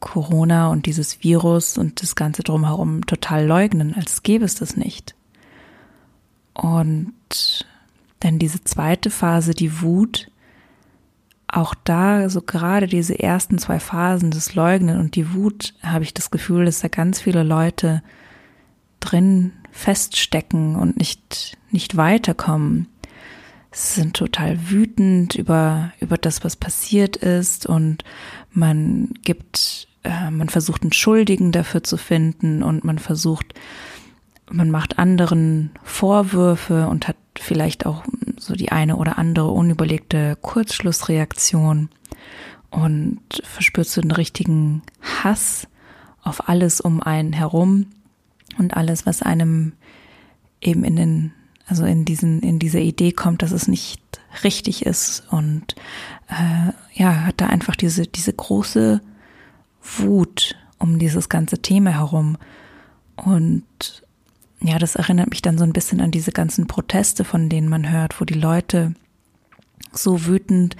Corona 0.00 0.68
und 0.68 0.86
dieses 0.86 1.22
Virus 1.24 1.78
und 1.78 2.02
das 2.02 2.14
Ganze 2.14 2.42
drumherum 2.42 3.06
total 3.06 3.46
leugnen, 3.46 3.94
als 3.94 4.22
gäbe 4.22 4.44
es 4.44 4.54
das 4.54 4.76
nicht. 4.76 5.14
Und 6.54 7.66
dann 8.20 8.38
diese 8.38 8.64
zweite 8.64 9.10
Phase, 9.10 9.52
die 9.54 9.80
Wut, 9.80 10.30
auch 11.46 11.74
da, 11.84 12.28
so 12.28 12.42
gerade 12.42 12.86
diese 12.86 13.18
ersten 13.18 13.58
zwei 13.58 13.80
Phasen, 13.80 14.30
das 14.30 14.54
Leugnen 14.54 15.00
und 15.00 15.16
die 15.16 15.32
Wut, 15.32 15.74
habe 15.82 16.04
ich 16.04 16.12
das 16.12 16.30
Gefühl, 16.30 16.66
dass 16.66 16.80
da 16.80 16.88
ganz 16.88 17.20
viele 17.20 17.42
Leute 17.42 18.02
drin 19.00 19.52
feststecken 19.70 20.76
und 20.76 20.98
nicht, 20.98 21.56
nicht 21.70 21.96
weiterkommen. 21.96 22.88
Sie 23.70 24.00
sind 24.00 24.16
total 24.16 24.70
wütend 24.70 25.36
über, 25.36 25.92
über 26.00 26.18
das, 26.18 26.44
was 26.44 26.56
passiert 26.56 27.16
ist 27.16 27.66
und 27.66 28.04
man 28.50 29.14
gibt, 29.22 29.88
äh, 30.04 30.30
man 30.30 30.48
versucht 30.48 30.82
einen 30.82 30.92
Schuldigen 30.92 31.52
dafür 31.52 31.82
zu 31.82 31.96
finden 31.96 32.62
und 32.62 32.84
man 32.84 32.98
versucht, 32.98 33.54
man 34.50 34.70
macht 34.70 34.98
anderen 34.98 35.70
Vorwürfe 35.82 36.88
und 36.88 37.08
hat 37.08 37.16
vielleicht 37.38 37.86
auch 37.86 38.04
so 38.38 38.54
die 38.54 38.72
eine 38.72 38.96
oder 38.96 39.18
andere 39.18 39.50
unüberlegte 39.50 40.36
Kurzschlussreaktion 40.40 41.88
und 42.70 43.20
verspürt 43.44 43.88
so 43.88 44.00
einen 44.00 44.10
richtigen 44.10 44.82
Hass 45.22 45.68
auf 46.22 46.48
alles 46.48 46.80
um 46.80 47.02
einen 47.02 47.32
herum 47.32 47.86
und 48.58 48.76
alles, 48.76 49.06
was 49.06 49.22
einem 49.22 49.72
eben 50.60 50.84
in 50.84 50.96
den, 50.96 51.32
also 51.66 51.84
in 51.84 52.04
diesen, 52.04 52.40
in 52.40 52.58
diese 52.58 52.80
Idee 52.80 53.12
kommt, 53.12 53.42
dass 53.42 53.52
es 53.52 53.68
nicht 53.68 54.02
richtig 54.44 54.84
ist 54.84 55.24
und 55.30 55.74
äh, 56.28 56.72
ja, 56.92 57.24
hat 57.24 57.40
da 57.40 57.46
einfach 57.46 57.76
diese, 57.76 58.06
diese 58.06 58.32
große 58.32 59.00
Wut 59.96 60.56
um 60.78 60.98
dieses 60.98 61.28
ganze 61.28 61.60
Thema 61.60 61.90
herum. 61.90 62.36
Und 63.16 63.64
ja, 64.60 64.78
das 64.78 64.96
erinnert 64.96 65.30
mich 65.30 65.42
dann 65.42 65.58
so 65.58 65.64
ein 65.64 65.72
bisschen 65.72 66.00
an 66.00 66.10
diese 66.10 66.32
ganzen 66.32 66.66
Proteste, 66.66 67.24
von 67.24 67.48
denen 67.48 67.68
man 67.68 67.90
hört, 67.90 68.20
wo 68.20 68.24
die 68.24 68.34
Leute 68.34 68.94
so 69.92 70.26
wütend 70.26 70.76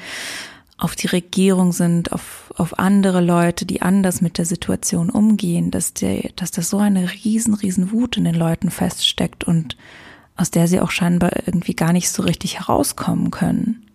auf 0.76 0.94
die 0.94 1.08
Regierung 1.08 1.72
sind, 1.72 2.12
auf, 2.12 2.52
auf 2.56 2.78
andere 2.78 3.20
Leute, 3.20 3.66
die 3.66 3.82
anders 3.82 4.20
mit 4.20 4.38
der 4.38 4.44
Situation 4.44 5.10
umgehen, 5.10 5.70
dass, 5.70 5.92
der, 5.92 6.30
dass 6.36 6.52
das 6.52 6.70
so 6.70 6.78
eine 6.78 7.10
riesen, 7.24 7.54
riesen 7.54 7.90
Wut 7.90 8.16
in 8.16 8.24
den 8.24 8.34
Leuten 8.34 8.70
feststeckt 8.70 9.44
und 9.44 9.76
aus 10.36 10.52
der 10.52 10.68
sie 10.68 10.80
auch 10.80 10.92
scheinbar 10.92 11.32
irgendwie 11.46 11.74
gar 11.74 11.92
nicht 11.92 12.10
so 12.10 12.22
richtig 12.22 12.60
herauskommen 12.60 13.32
können. 13.32 13.88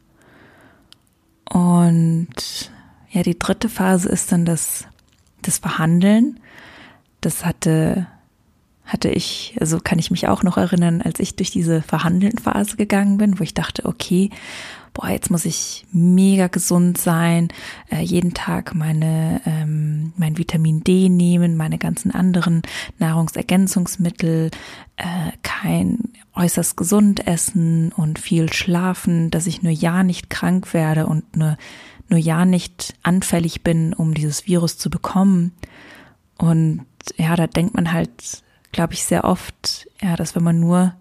Und 1.50 2.72
ja, 3.12 3.24
die 3.24 3.40
dritte 3.40 3.70
Phase 3.70 4.10
ist 4.10 4.32
dann 4.32 4.44
das, 4.44 4.86
das 5.42 5.60
Verhandeln. 5.60 6.40
Das 7.22 7.46
hatte, 7.46 8.08
hatte 8.86 9.10
ich, 9.10 9.56
also 9.60 9.80
kann 9.80 10.00
ich 10.00 10.12
mich 10.12 10.28
auch 10.28 10.44
noch 10.44 10.58
erinnern, 10.58 11.02
als 11.02 11.20
ich 11.20 11.36
durch 11.36 11.52
diese 11.52 11.82
Verhandeln-Phase 11.82 12.76
gegangen 12.76 13.18
bin, 13.18 13.40
wo 13.40 13.44
ich 13.44 13.54
dachte, 13.54 13.86
okay, 13.86 14.30
boah, 14.94 15.10
jetzt 15.10 15.32
muss 15.32 15.46
ich 15.46 15.86
mega 15.92 16.48
gesund 16.48 16.98
sein, 16.98 17.48
äh, 17.90 18.02
jeden 18.02 18.34
Tag 18.34 18.76
meine 18.76 19.42
ähm, 19.46 20.14
mein 20.18 20.38
Vitamin 20.38 20.84
D 20.84 21.10
nehmen, 21.10 21.58
meine 21.58 21.78
ganzen 21.78 22.12
anderen 22.12 22.62
Nahrungsergänzungsmittel, 23.00 24.52
äh, 24.98 25.32
kein 25.42 25.98
äußerst 26.36 26.78
gesund 26.78 27.26
essen 27.26 27.92
und 27.94 28.20
viel 28.20 28.52
schlafen, 28.52 29.32
dass 29.32 29.48
ich 29.48 29.64
nur 29.64 29.74
ja 29.74 30.04
nicht 30.04 30.30
krank 30.30 30.74
werde 30.74 31.08
und 31.08 31.36
nur 31.36 31.58
nur 32.10 32.20
ja 32.20 32.46
nicht 32.46 32.94
anfällig 33.02 33.64
bin, 33.64 33.94
um 33.94 34.14
dieses 34.14 34.46
Virus 34.46 34.78
zu 34.78 34.90
bekommen. 34.90 35.54
Und 36.38 36.86
ja, 37.18 37.36
da 37.36 37.48
denkt 37.48 37.74
man 37.76 37.92
halt, 37.92 38.44
glaube 38.74 38.94
ich, 38.94 39.06
sehr 39.06 39.24
oft, 39.24 39.88
ja, 40.02 40.18
dass 40.18 40.36
wenn 40.36 40.44
man 40.44 40.60
nur 40.60 40.94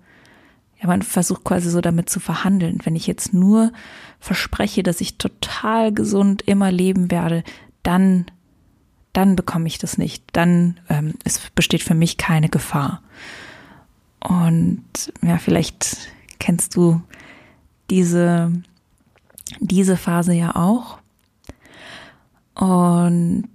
ja, 0.82 0.88
man 0.88 1.02
versucht 1.02 1.44
quasi 1.44 1.70
so 1.70 1.80
damit 1.80 2.10
zu 2.10 2.18
verhandeln. 2.18 2.80
Wenn 2.82 2.96
ich 2.96 3.06
jetzt 3.06 3.32
nur 3.32 3.72
verspreche, 4.18 4.82
dass 4.82 5.00
ich 5.00 5.16
total 5.16 5.92
gesund 5.92 6.42
immer 6.42 6.72
leben 6.72 7.10
werde, 7.10 7.44
dann, 7.84 8.26
dann 9.12 9.36
bekomme 9.36 9.68
ich 9.68 9.78
das 9.78 9.96
nicht. 9.96 10.24
Dann 10.32 10.80
ähm, 10.88 11.14
es 11.24 11.38
besteht 11.54 11.82
für 11.82 11.94
mich 11.94 12.16
keine 12.16 12.48
Gefahr. 12.48 13.00
Und 14.18 14.84
ja, 15.22 15.38
vielleicht 15.38 16.08
kennst 16.40 16.74
du 16.74 17.00
diese, 17.88 18.52
diese 19.60 19.96
Phase 19.96 20.32
ja 20.32 20.56
auch. 20.56 20.98
Und 22.54 23.48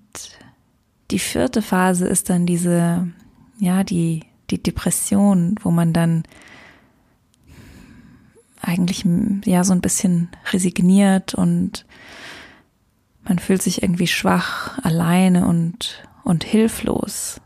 die 1.11 1.19
vierte 1.19 1.61
Phase 1.61 2.07
ist 2.07 2.29
dann 2.29 2.45
diese, 2.45 3.07
ja, 3.59 3.83
die, 3.83 4.23
die 4.49 4.61
Depression, 4.61 5.55
wo 5.61 5.71
man 5.71 5.93
dann 5.93 6.23
eigentlich 8.61 9.05
ja 9.45 9.63
so 9.63 9.73
ein 9.73 9.81
bisschen 9.81 10.29
resigniert 10.51 11.33
und 11.33 11.85
man 13.23 13.39
fühlt 13.39 13.61
sich 13.61 13.83
irgendwie 13.83 14.07
schwach, 14.07 14.77
alleine 14.83 15.47
und, 15.47 16.07
und 16.23 16.43
hilflos. 16.43 17.41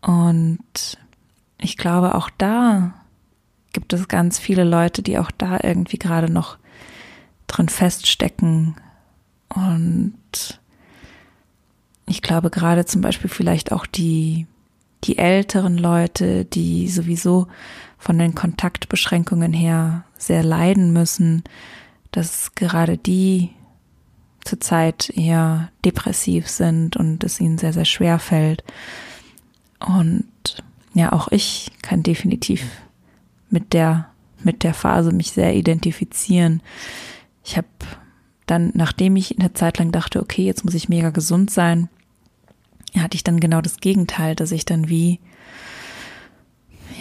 Und 0.00 0.98
ich 1.58 1.76
glaube, 1.76 2.14
auch 2.14 2.30
da 2.38 2.94
gibt 3.72 3.92
es 3.92 4.08
ganz 4.08 4.38
viele 4.38 4.64
Leute, 4.64 5.02
die 5.02 5.18
auch 5.18 5.30
da 5.30 5.58
irgendwie 5.62 5.98
gerade 5.98 6.32
noch 6.32 6.58
drin 7.46 7.68
feststecken. 7.68 8.76
Und 9.48 10.60
ich 12.06 12.22
glaube 12.22 12.50
gerade 12.50 12.84
zum 12.84 13.00
Beispiel 13.00 13.30
vielleicht 13.30 13.72
auch 13.72 13.86
die, 13.86 14.46
die 15.04 15.18
älteren 15.18 15.78
Leute, 15.78 16.44
die 16.44 16.88
sowieso 16.88 17.46
von 17.98 18.18
den 18.18 18.34
Kontaktbeschränkungen 18.34 19.52
her 19.52 20.04
sehr 20.16 20.42
leiden 20.42 20.92
müssen, 20.92 21.44
dass 22.12 22.54
gerade 22.54 22.96
die 22.98 23.50
zurzeit 24.44 25.10
eher 25.10 25.70
depressiv 25.84 26.48
sind 26.48 26.96
und 26.96 27.22
es 27.24 27.40
ihnen 27.40 27.58
sehr, 27.58 27.72
sehr 27.72 27.84
schwer 27.84 28.18
fällt. 28.18 28.64
Und 29.78 30.26
ja, 30.94 31.12
auch 31.12 31.28
ich 31.30 31.70
kann 31.82 32.02
definitiv 32.02 32.64
mit 33.50 33.72
der, 33.72 34.08
mit 34.42 34.62
der 34.62 34.74
Phase 34.74 35.12
mich 35.12 35.32
sehr 35.32 35.54
identifizieren. 35.54 36.62
Ich 37.44 37.56
habe 37.56 37.68
dann, 38.46 38.72
nachdem 38.74 39.16
ich 39.16 39.38
eine 39.38 39.52
Zeit 39.52 39.78
lang 39.78 39.92
dachte, 39.92 40.20
okay, 40.20 40.44
jetzt 40.44 40.64
muss 40.64 40.74
ich 40.74 40.88
mega 40.88 41.10
gesund 41.10 41.50
sein, 41.50 41.88
hatte 42.98 43.14
ich 43.14 43.24
dann 43.24 43.40
genau 43.40 43.60
das 43.60 43.78
Gegenteil, 43.78 44.34
dass 44.34 44.52
ich 44.52 44.64
dann 44.64 44.88
wie, 44.88 45.20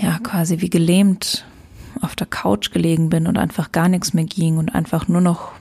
ja, 0.01 0.19
quasi 0.19 0.61
wie 0.61 0.69
gelähmt 0.69 1.45
auf 2.01 2.15
der 2.15 2.27
Couch 2.27 2.71
gelegen 2.71 3.09
bin 3.09 3.27
und 3.27 3.37
einfach 3.37 3.71
gar 3.71 3.89
nichts 3.89 4.13
mehr 4.13 4.25
ging 4.25 4.57
und 4.57 4.73
einfach 4.73 5.07
nur 5.07 5.21
noch 5.21 5.53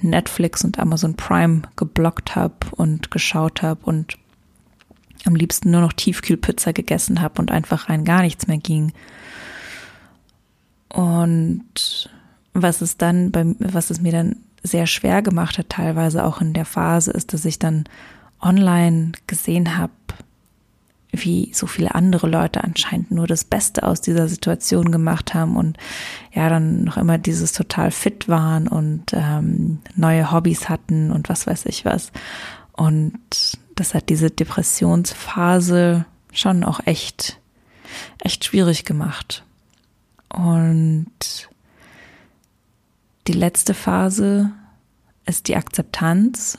Netflix 0.00 0.64
und 0.64 0.78
Amazon 0.78 1.14
Prime 1.14 1.62
geblockt 1.76 2.34
habe 2.34 2.54
und 2.72 3.10
geschaut 3.10 3.62
habe 3.62 3.80
und 3.84 4.16
am 5.24 5.36
liebsten 5.36 5.70
nur 5.70 5.80
noch 5.80 5.92
Tiefkühlpizza 5.92 6.72
gegessen 6.72 7.20
habe 7.20 7.40
und 7.40 7.50
einfach 7.50 7.88
rein 7.88 8.04
gar 8.04 8.22
nichts 8.22 8.46
mehr 8.46 8.58
ging. 8.58 8.92
Und 10.88 12.10
was 12.52 12.80
es 12.80 12.96
dann 12.96 13.30
bei, 13.30 13.54
was 13.58 13.90
es 13.90 14.00
mir 14.00 14.12
dann 14.12 14.36
sehr 14.62 14.86
schwer 14.86 15.22
gemacht 15.22 15.58
hat, 15.58 15.70
teilweise 15.70 16.24
auch 16.24 16.40
in 16.40 16.52
der 16.52 16.64
Phase, 16.64 17.10
ist, 17.12 17.32
dass 17.32 17.44
ich 17.44 17.58
dann 17.58 17.84
online 18.42 19.12
gesehen 19.26 19.78
habe, 19.78 19.92
wie 21.12 21.52
so 21.54 21.66
viele 21.66 21.94
andere 21.94 22.26
Leute 22.26 22.64
anscheinend 22.64 23.10
nur 23.10 23.26
das 23.26 23.44
Beste 23.44 23.82
aus 23.82 24.00
dieser 24.00 24.28
Situation 24.28 24.90
gemacht 24.90 25.34
haben 25.34 25.56
und 25.56 25.76
ja 26.32 26.48
dann 26.48 26.84
noch 26.84 26.96
immer 26.96 27.18
dieses 27.18 27.52
total 27.52 27.90
fit 27.90 28.28
waren 28.28 28.66
und 28.66 29.12
ähm, 29.12 29.80
neue 29.94 30.32
Hobbys 30.32 30.68
hatten 30.68 31.12
und 31.12 31.28
was 31.28 31.46
weiß 31.46 31.66
ich 31.66 31.84
was. 31.84 32.12
Und 32.72 33.18
das 33.74 33.94
hat 33.94 34.08
diese 34.08 34.30
Depressionsphase 34.30 36.06
schon 36.32 36.64
auch 36.64 36.80
echt, 36.86 37.38
echt 38.18 38.44
schwierig 38.44 38.84
gemacht. 38.84 39.44
Und 40.30 41.10
die 43.26 43.32
letzte 43.32 43.74
Phase 43.74 44.50
ist 45.26 45.48
die 45.48 45.56
Akzeptanz. 45.56 46.58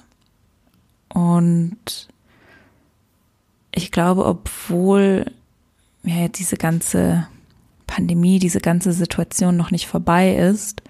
Und 1.14 2.08
ich 3.72 3.92
glaube, 3.92 4.26
obwohl 4.26 5.32
ja, 6.04 6.28
diese 6.28 6.58
ganze 6.58 7.28
Pandemie, 7.86 8.40
diese 8.40 8.60
ganze 8.60 8.94
Situation 8.94 9.56
noch 9.56 9.70
nicht 9.70 9.88
vorbei 9.88 10.36
ist, 10.36 10.82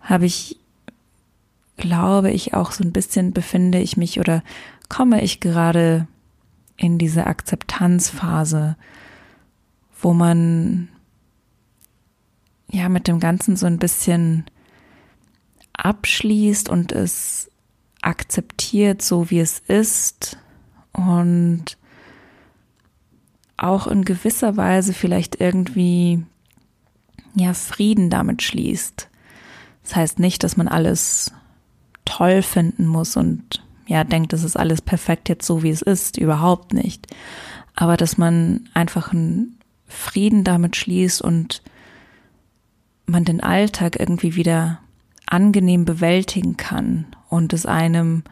habe 0.00 0.24
ich, 0.24 0.58
glaube 1.76 2.30
ich, 2.30 2.54
auch 2.54 2.72
so 2.72 2.82
ein 2.82 2.92
bisschen 2.92 3.32
befinde 3.32 3.78
ich 3.78 3.98
mich 3.98 4.18
oder 4.18 4.42
komme 4.88 5.22
ich 5.22 5.40
gerade 5.40 6.08
in 6.78 6.96
diese 6.96 7.26
Akzeptanzphase, 7.26 8.76
wo 10.00 10.14
man 10.14 10.88
ja 12.70 12.88
mit 12.88 13.06
dem 13.06 13.20
Ganzen 13.20 13.56
so 13.56 13.66
ein 13.66 13.78
bisschen 13.78 14.46
abschließt 15.74 16.70
und 16.70 16.92
es 16.92 17.51
akzeptiert, 18.02 19.00
so 19.02 19.30
wie 19.30 19.40
es 19.40 19.60
ist 19.60 20.36
und 20.92 21.78
auch 23.56 23.86
in 23.86 24.04
gewisser 24.04 24.56
Weise 24.56 24.92
vielleicht 24.92 25.40
irgendwie 25.40 26.24
ja 27.34 27.54
Frieden 27.54 28.10
damit 28.10 28.42
schließt. 28.42 29.08
Das 29.84 29.96
heißt 29.96 30.18
nicht, 30.18 30.42
dass 30.42 30.56
man 30.56 30.68
alles 30.68 31.32
toll 32.04 32.42
finden 32.42 32.86
muss 32.86 33.16
und 33.16 33.64
ja 33.86 34.04
denkt, 34.04 34.32
das 34.32 34.42
ist 34.42 34.56
alles 34.56 34.82
perfekt 34.82 35.28
jetzt 35.28 35.46
so 35.46 35.62
wie 35.62 35.70
es 35.70 35.82
ist, 35.82 36.18
überhaupt 36.18 36.72
nicht. 36.72 37.06
Aber 37.74 37.96
dass 37.96 38.18
man 38.18 38.68
einfach 38.74 39.12
einen 39.12 39.58
Frieden 39.86 40.44
damit 40.44 40.76
schließt 40.76 41.22
und 41.22 41.62
man 43.06 43.24
den 43.24 43.42
Alltag 43.42 43.98
irgendwie 43.98 44.34
wieder 44.34 44.81
angenehm 45.32 45.84
bewältigen 45.84 46.56
kann 46.56 47.06
und 47.28 47.52
es 47.52 47.64
einem 47.64 48.22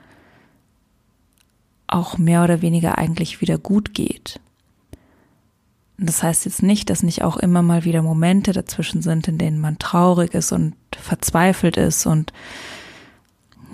auch 1.86 2.18
mehr 2.18 2.44
oder 2.44 2.62
weniger 2.62 2.98
eigentlich 2.98 3.40
wieder 3.40 3.58
gut 3.58 3.94
geht. 3.94 4.38
Das 5.96 6.22
heißt 6.22 6.44
jetzt 6.44 6.62
nicht, 6.62 6.88
dass 6.88 7.02
nicht 7.02 7.22
auch 7.22 7.36
immer 7.36 7.62
mal 7.62 7.84
wieder 7.84 8.02
Momente 8.02 8.52
dazwischen 8.52 9.02
sind, 9.02 9.28
in 9.28 9.38
denen 9.38 9.60
man 9.60 9.78
traurig 9.78 10.34
ist 10.34 10.52
und 10.52 10.74
verzweifelt 10.96 11.76
ist 11.76 12.06
und 12.06 12.32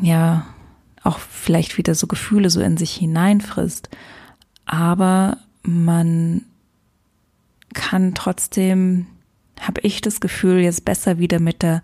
ja, 0.01 0.47
auch 1.03 1.19
vielleicht 1.19 1.79
wieder 1.79 1.95
so 1.95 2.07
Gefühle 2.07 2.51
so 2.51 2.61
in 2.61 2.77
sich 2.77 2.93
hineinfrisst. 2.93 3.89
Aber 4.67 5.39
man 5.63 6.45
kann 7.75 8.15
trotzdem, 8.15 9.07
habe 9.61 9.81
ich 9.83 10.01
das 10.01 10.21
Gefühl, 10.21 10.59
jetzt 10.59 10.85
besser 10.85 11.19
wieder 11.19 11.39
mit 11.39 11.63
der, 11.63 11.83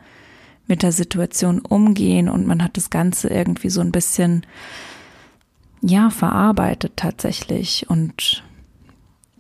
mit 0.67 0.83
der 0.83 0.93
Situation 0.93 1.61
umgehen 1.61 2.29
und 2.29 2.47
man 2.47 2.63
hat 2.63 2.77
das 2.77 2.91
Ganze 2.91 3.29
irgendwie 3.29 3.71
so 3.71 3.81
ein 3.81 3.93
bisschen 3.93 4.47
ja, 5.81 6.11
verarbeitet 6.11 6.93
tatsächlich. 6.97 7.91
Und 7.91 8.45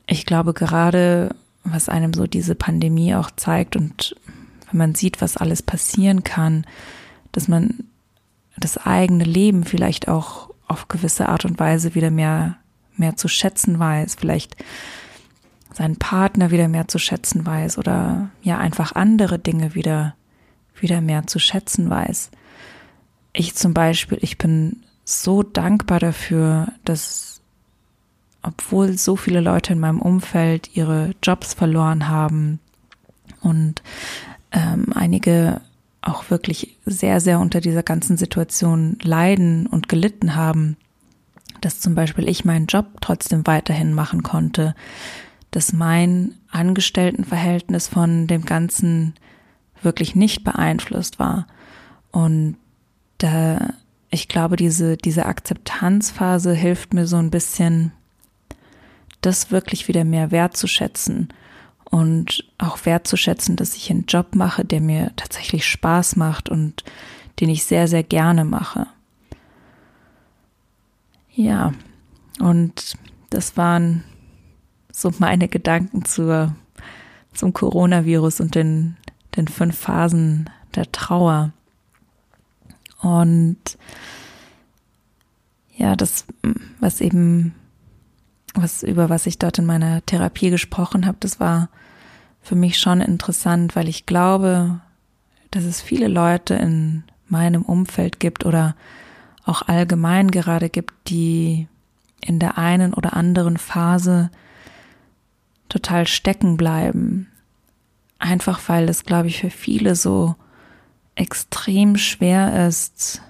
ich 0.06 0.26
glaube 0.26 0.52
gerade, 0.52 1.34
was 1.64 1.88
einem 1.88 2.12
so 2.12 2.26
diese 2.26 2.54
Pandemie 2.54 3.14
auch 3.14 3.30
zeigt 3.30 3.76
und 3.76 4.16
wenn 4.70 4.78
man 4.78 4.94
sieht, 4.94 5.20
was 5.20 5.36
alles 5.36 5.62
passieren 5.62 6.24
kann, 6.24 6.66
dass 7.30 7.46
man 7.46 7.84
das 8.56 8.78
eigene 8.78 9.24
Leben 9.24 9.64
vielleicht 9.64 10.08
auch 10.08 10.50
auf 10.66 10.88
gewisse 10.88 11.28
Art 11.28 11.44
und 11.44 11.58
Weise 11.60 11.94
wieder 11.94 12.10
mehr, 12.10 12.56
mehr 12.96 13.16
zu 13.16 13.28
schätzen 13.28 13.78
weiß, 13.78 14.16
vielleicht 14.16 14.56
seinen 15.72 15.96
Partner 15.96 16.50
wieder 16.50 16.68
mehr 16.68 16.88
zu 16.88 16.98
schätzen 16.98 17.46
weiß 17.46 17.78
oder 17.78 18.30
ja 18.42 18.58
einfach 18.58 18.94
andere 18.94 19.38
Dinge 19.38 19.74
wieder, 19.74 20.14
wieder 20.78 21.00
mehr 21.00 21.26
zu 21.26 21.38
schätzen 21.38 21.88
weiß. 21.88 22.30
Ich 23.32 23.54
zum 23.54 23.74
Beispiel, 23.74 24.18
ich 24.20 24.38
bin 24.38 24.82
so 25.04 25.42
dankbar 25.42 25.98
dafür, 25.98 26.68
dass 26.84 27.40
obwohl 28.42 28.98
so 28.98 29.16
viele 29.16 29.40
Leute 29.40 29.72
in 29.72 29.80
meinem 29.80 30.00
Umfeld 30.00 30.74
ihre 30.74 31.14
Jobs 31.22 31.54
verloren 31.54 32.08
haben 32.08 32.58
und 33.40 33.82
ähm, 34.50 34.86
einige 34.94 35.60
auch 36.00 36.30
wirklich 36.30 36.76
sehr, 36.84 37.20
sehr 37.20 37.38
unter 37.38 37.60
dieser 37.60 37.84
ganzen 37.84 38.16
Situation 38.16 38.98
leiden 39.02 39.68
und 39.68 39.88
gelitten 39.88 40.34
haben, 40.34 40.76
dass 41.60 41.80
zum 41.80 41.94
Beispiel 41.94 42.28
ich 42.28 42.44
meinen 42.44 42.66
Job 42.66 42.86
trotzdem 43.00 43.46
weiterhin 43.46 43.94
machen 43.94 44.24
konnte, 44.24 44.74
dass 45.52 45.72
mein 45.72 46.34
Angestelltenverhältnis 46.50 47.86
von 47.86 48.26
dem 48.26 48.44
Ganzen 48.44 49.14
wirklich 49.84 50.14
nicht 50.14 50.44
beeinflusst 50.44 51.18
war. 51.18 51.46
Und 52.10 52.56
da 53.18 53.74
ich 54.12 54.28
glaube, 54.28 54.56
diese, 54.56 54.98
diese 54.98 55.24
Akzeptanzphase 55.24 56.52
hilft 56.52 56.92
mir 56.92 57.06
so 57.06 57.16
ein 57.16 57.30
bisschen, 57.30 57.92
das 59.22 59.50
wirklich 59.50 59.88
wieder 59.88 60.04
mehr 60.04 60.30
wertzuschätzen 60.30 61.32
und 61.84 62.44
auch 62.58 62.84
wertzuschätzen, 62.84 63.56
dass 63.56 63.74
ich 63.74 63.90
einen 63.90 64.04
Job 64.04 64.34
mache, 64.34 64.66
der 64.66 64.82
mir 64.82 65.12
tatsächlich 65.16 65.66
Spaß 65.66 66.16
macht 66.16 66.50
und 66.50 66.84
den 67.40 67.48
ich 67.48 67.64
sehr, 67.64 67.88
sehr 67.88 68.02
gerne 68.02 68.44
mache. 68.44 68.86
Ja, 71.34 71.72
und 72.38 72.98
das 73.30 73.56
waren 73.56 74.04
so 74.92 75.10
meine 75.20 75.48
Gedanken 75.48 76.04
zur, 76.04 76.54
zum 77.32 77.54
Coronavirus 77.54 78.40
und 78.40 78.54
den, 78.54 78.98
den 79.36 79.48
fünf 79.48 79.78
Phasen 79.78 80.50
der 80.74 80.90
Trauer. 80.92 81.52
Und 83.00 83.78
ja, 85.76 85.96
das, 85.96 86.26
was 86.80 87.00
eben, 87.00 87.54
was 88.54 88.82
über 88.82 89.10
was 89.10 89.26
ich 89.26 89.38
dort 89.38 89.58
in 89.58 89.66
meiner 89.66 90.04
Therapie 90.06 90.50
gesprochen 90.50 91.06
habe, 91.06 91.16
das 91.20 91.40
war 91.40 91.68
für 92.42 92.54
mich 92.54 92.78
schon 92.78 93.00
interessant, 93.00 93.74
weil 93.76 93.88
ich 93.88 94.06
glaube, 94.06 94.80
dass 95.50 95.64
es 95.64 95.80
viele 95.80 96.08
Leute 96.08 96.54
in 96.54 97.04
meinem 97.28 97.62
Umfeld 97.62 98.20
gibt 98.20 98.44
oder 98.44 98.76
auch 99.44 99.62
allgemein 99.62 100.30
gerade 100.30 100.68
gibt, 100.68 100.92
die 101.08 101.66
in 102.20 102.38
der 102.38 102.58
einen 102.58 102.94
oder 102.94 103.14
anderen 103.14 103.56
Phase 103.56 104.30
total 105.68 106.06
stecken 106.06 106.56
bleiben. 106.56 107.31
Einfach 108.22 108.68
weil 108.68 108.88
es, 108.88 109.02
glaube 109.02 109.26
ich, 109.26 109.40
für 109.40 109.50
viele 109.50 109.96
so 109.96 110.36
extrem 111.16 111.96
schwer 111.96 112.68
ist, 112.68 113.20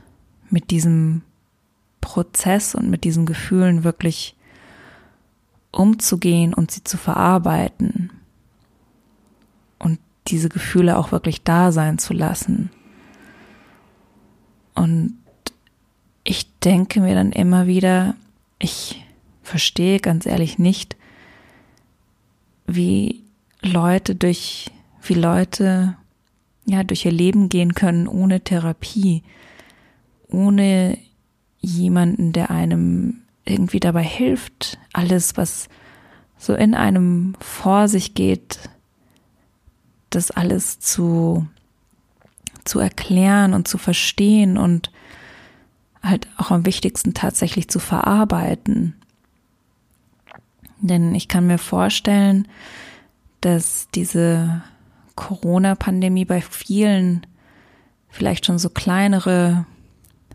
mit 0.50 0.70
diesem 0.70 1.22
Prozess 2.02 2.74
und 2.74 2.90
mit 2.90 3.02
diesen 3.02 3.24
Gefühlen 3.24 3.85
wirklich 3.85 4.37
umzugehen 5.70 6.52
und 6.52 6.70
sie 6.70 6.85
zu 6.85 6.98
verarbeiten 6.98 8.11
und 9.78 9.98
diese 10.28 10.50
Gefühle 10.50 10.98
auch 10.98 11.11
wirklich 11.11 11.42
da 11.42 11.72
sein 11.72 11.96
zu 11.96 12.12
lassen. 12.12 12.68
Und 14.74 15.16
ich 16.22 16.52
denke 16.59 17.00
mir 17.00 17.14
dann 17.14 17.33
immer 17.33 17.66
wieder, 17.66 18.14
ich 18.59 19.02
verstehe 19.42 20.00
ganz 20.00 20.26
ehrlich 20.26 20.59
nicht, 20.59 20.96
wie 22.66 23.22
Leute 23.62 24.14
durch, 24.14 24.70
wie 25.02 25.14
Leute 25.14 25.96
ja 26.64 26.84
durch 26.84 27.04
ihr 27.04 27.12
Leben 27.12 27.48
gehen 27.48 27.74
können 27.74 28.06
ohne 28.06 28.40
Therapie, 28.40 29.22
ohne 30.28 30.98
jemanden, 31.60 32.32
der 32.32 32.50
einem 32.50 33.22
irgendwie 33.44 33.80
dabei 33.80 34.04
hilft, 34.04 34.78
alles, 34.92 35.36
was 35.36 35.68
so 36.38 36.54
in 36.54 36.74
einem 36.74 37.34
vor 37.40 37.88
sich 37.88 38.14
geht, 38.14 38.58
das 40.10 40.30
alles 40.30 40.80
zu, 40.80 41.46
zu 42.64 42.78
erklären 42.78 43.54
und 43.54 43.68
zu 43.68 43.78
verstehen 43.78 44.58
und 44.58 44.90
halt 46.02 46.28
auch 46.36 46.50
am 46.50 46.66
wichtigsten 46.66 47.14
tatsächlich 47.14 47.68
zu 47.68 47.78
verarbeiten. 47.78 48.94
Denn 50.80 51.14
ich 51.14 51.28
kann 51.28 51.46
mir 51.46 51.58
vorstellen, 51.58 52.48
dass 53.40 53.88
diese 53.94 54.62
Corona-Pandemie 55.16 56.25
bei 56.25 56.40
vielen 56.40 57.27
vielleicht 58.09 58.46
schon 58.46 58.59
so 58.59 58.68
kleinere 58.68 59.66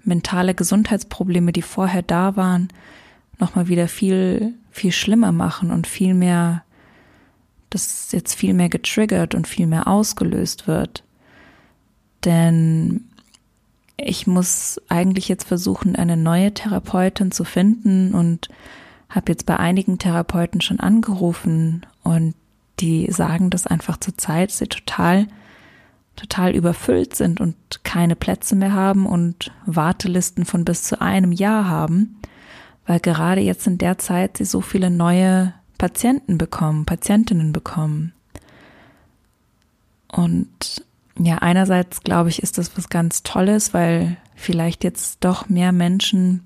mentale 0.03 0.55
Gesundheitsprobleme, 0.55 1.51
die 1.51 1.61
vorher 1.61 2.01
da 2.01 2.35
waren, 2.35 2.69
nochmal 3.39 3.67
wieder 3.67 3.87
viel, 3.87 4.53
viel 4.71 4.91
schlimmer 4.91 5.31
machen 5.31 5.71
und 5.71 5.85
viel 5.85 6.13
mehr, 6.13 6.63
dass 7.69 8.11
jetzt 8.11 8.33
viel 8.35 8.53
mehr 8.53 8.69
getriggert 8.69 9.35
und 9.35 9.47
viel 9.47 9.67
mehr 9.67 9.87
ausgelöst 9.87 10.67
wird. 10.67 11.03
Denn 12.25 13.05
ich 13.97 14.27
muss 14.27 14.81
eigentlich 14.89 15.27
jetzt 15.27 15.47
versuchen, 15.47 15.95
eine 15.95 16.17
neue 16.17 16.53
Therapeutin 16.53 17.31
zu 17.31 17.43
finden 17.43 18.13
und 18.13 18.49
habe 19.09 19.31
jetzt 19.31 19.45
bei 19.45 19.57
einigen 19.57 19.99
Therapeuten 19.99 20.61
schon 20.61 20.79
angerufen 20.79 21.85
und 22.03 22.33
die 22.79 23.11
sagen, 23.11 23.49
dass 23.49 23.67
einfach 23.67 23.97
zur 23.97 24.17
Zeit 24.17 24.51
sie 24.51 24.67
total 24.67 25.27
total 26.17 26.55
überfüllt 26.55 27.15
sind 27.15 27.39
und 27.39 27.55
keine 27.83 28.15
Plätze 28.15 28.55
mehr 28.55 28.73
haben 28.73 29.05
und 29.05 29.51
Wartelisten 29.65 30.45
von 30.45 30.65
bis 30.65 30.83
zu 30.83 30.99
einem 30.99 31.31
Jahr 31.31 31.69
haben, 31.69 32.19
weil 32.85 32.99
gerade 32.99 33.39
jetzt 33.41 33.67
in 33.67 33.77
der 33.77 33.97
Zeit 33.99 34.37
sie 34.37 34.45
so 34.45 34.59
viele 34.59 34.89
neue 34.89 35.53
Patienten 35.77 36.37
bekommen, 36.37 36.85
Patientinnen 36.85 37.53
bekommen. 37.53 38.13
Und 40.11 40.83
ja, 41.19 41.37
einerseits 41.37 42.01
glaube 42.01 42.29
ich, 42.29 42.41
ist 42.41 42.57
das 42.57 42.75
was 42.75 42.89
ganz 42.89 43.23
Tolles, 43.23 43.73
weil 43.73 44.17
vielleicht 44.35 44.83
jetzt 44.83 45.23
doch 45.23 45.49
mehr 45.49 45.71
Menschen 45.71 46.43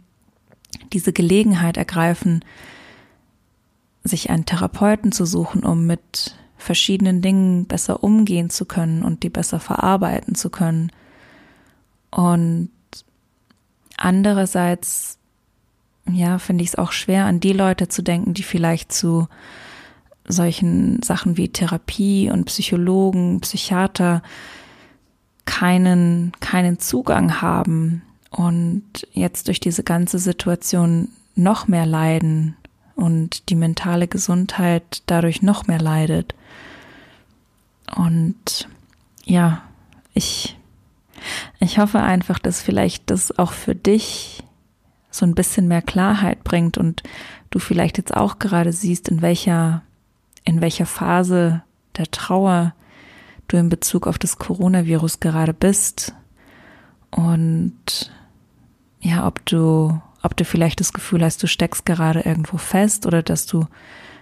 diese 0.91 1.13
Gelegenheit 1.13 1.77
ergreifen, 1.77 2.43
sich 4.03 4.29
einen 4.29 4.45
Therapeuten 4.45 5.11
zu 5.11 5.25
suchen, 5.25 5.63
um 5.63 5.85
mit 5.85 6.35
verschiedenen 6.57 7.21
Dingen 7.21 7.65
besser 7.65 8.03
umgehen 8.03 8.49
zu 8.49 8.65
können 8.65 9.03
und 9.03 9.23
die 9.23 9.29
besser 9.29 9.59
verarbeiten 9.59 10.35
zu 10.35 10.49
können. 10.49 10.91
Und 12.11 12.69
andererseits, 13.97 15.17
ja, 16.09 16.39
finde 16.39 16.63
ich 16.63 16.71
es 16.71 16.75
auch 16.75 16.91
schwer, 16.91 17.25
an 17.25 17.39
die 17.39 17.53
Leute 17.53 17.87
zu 17.87 18.01
denken, 18.01 18.33
die 18.33 18.43
vielleicht 18.43 18.91
zu 18.91 19.27
solchen 20.27 21.01
Sachen 21.01 21.37
wie 21.37 21.49
Therapie 21.49 22.29
und 22.29 22.45
Psychologen, 22.45 23.41
Psychiater 23.41 24.21
keinen, 25.45 26.31
keinen 26.39 26.79
Zugang 26.79 27.41
haben 27.41 28.03
und 28.29 28.83
jetzt 29.11 29.47
durch 29.47 29.59
diese 29.59 29.83
ganze 29.83 30.19
Situation 30.19 31.09
noch 31.35 31.67
mehr 31.67 31.85
leiden 31.85 32.55
und 33.01 33.49
die 33.49 33.55
mentale 33.55 34.07
Gesundheit 34.07 35.03
dadurch 35.07 35.41
noch 35.41 35.67
mehr 35.67 35.79
leidet. 35.79 36.35
Und 37.95 38.69
ja, 39.25 39.63
ich, 40.13 40.57
ich 41.59 41.79
hoffe 41.79 42.01
einfach, 42.01 42.39
dass 42.39 42.61
vielleicht 42.61 43.09
das 43.09 43.37
auch 43.37 43.51
für 43.51 43.75
dich 43.75 44.43
so 45.09 45.25
ein 45.25 45.35
bisschen 45.35 45.67
mehr 45.67 45.81
Klarheit 45.81 46.43
bringt 46.43 46.77
und 46.77 47.03
du 47.49 47.59
vielleicht 47.59 47.97
jetzt 47.97 48.15
auch 48.15 48.39
gerade 48.39 48.71
siehst, 48.71 49.09
in 49.09 49.21
welcher, 49.21 49.81
in 50.45 50.61
welcher 50.61 50.85
Phase 50.85 51.63
der 51.97 52.09
Trauer 52.09 52.73
du 53.47 53.57
in 53.57 53.67
Bezug 53.67 54.07
auf 54.07 54.17
das 54.17 54.37
Coronavirus 54.37 55.19
gerade 55.19 55.53
bist 55.53 56.13
und 57.11 58.11
ja, 59.01 59.27
ob 59.27 59.45
du, 59.45 60.01
ob 60.23 60.37
du 60.37 60.45
vielleicht 60.45 60.79
das 60.79 60.93
Gefühl 60.93 61.23
hast, 61.23 61.41
du 61.41 61.47
steckst 61.47 61.85
gerade 61.85 62.21
irgendwo 62.21 62.57
fest 62.57 63.05
oder 63.05 63.23
dass 63.23 63.45
du, 63.45 63.67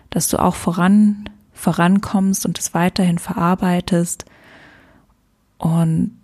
dass 0.10 0.28
du 0.28 0.38
auch 0.38 0.56
voran 0.56 1.30
vorankommst 1.60 2.46
und 2.46 2.58
es 2.58 2.74
weiterhin 2.74 3.20
verarbeitest. 3.20 4.26
Und 5.58 6.16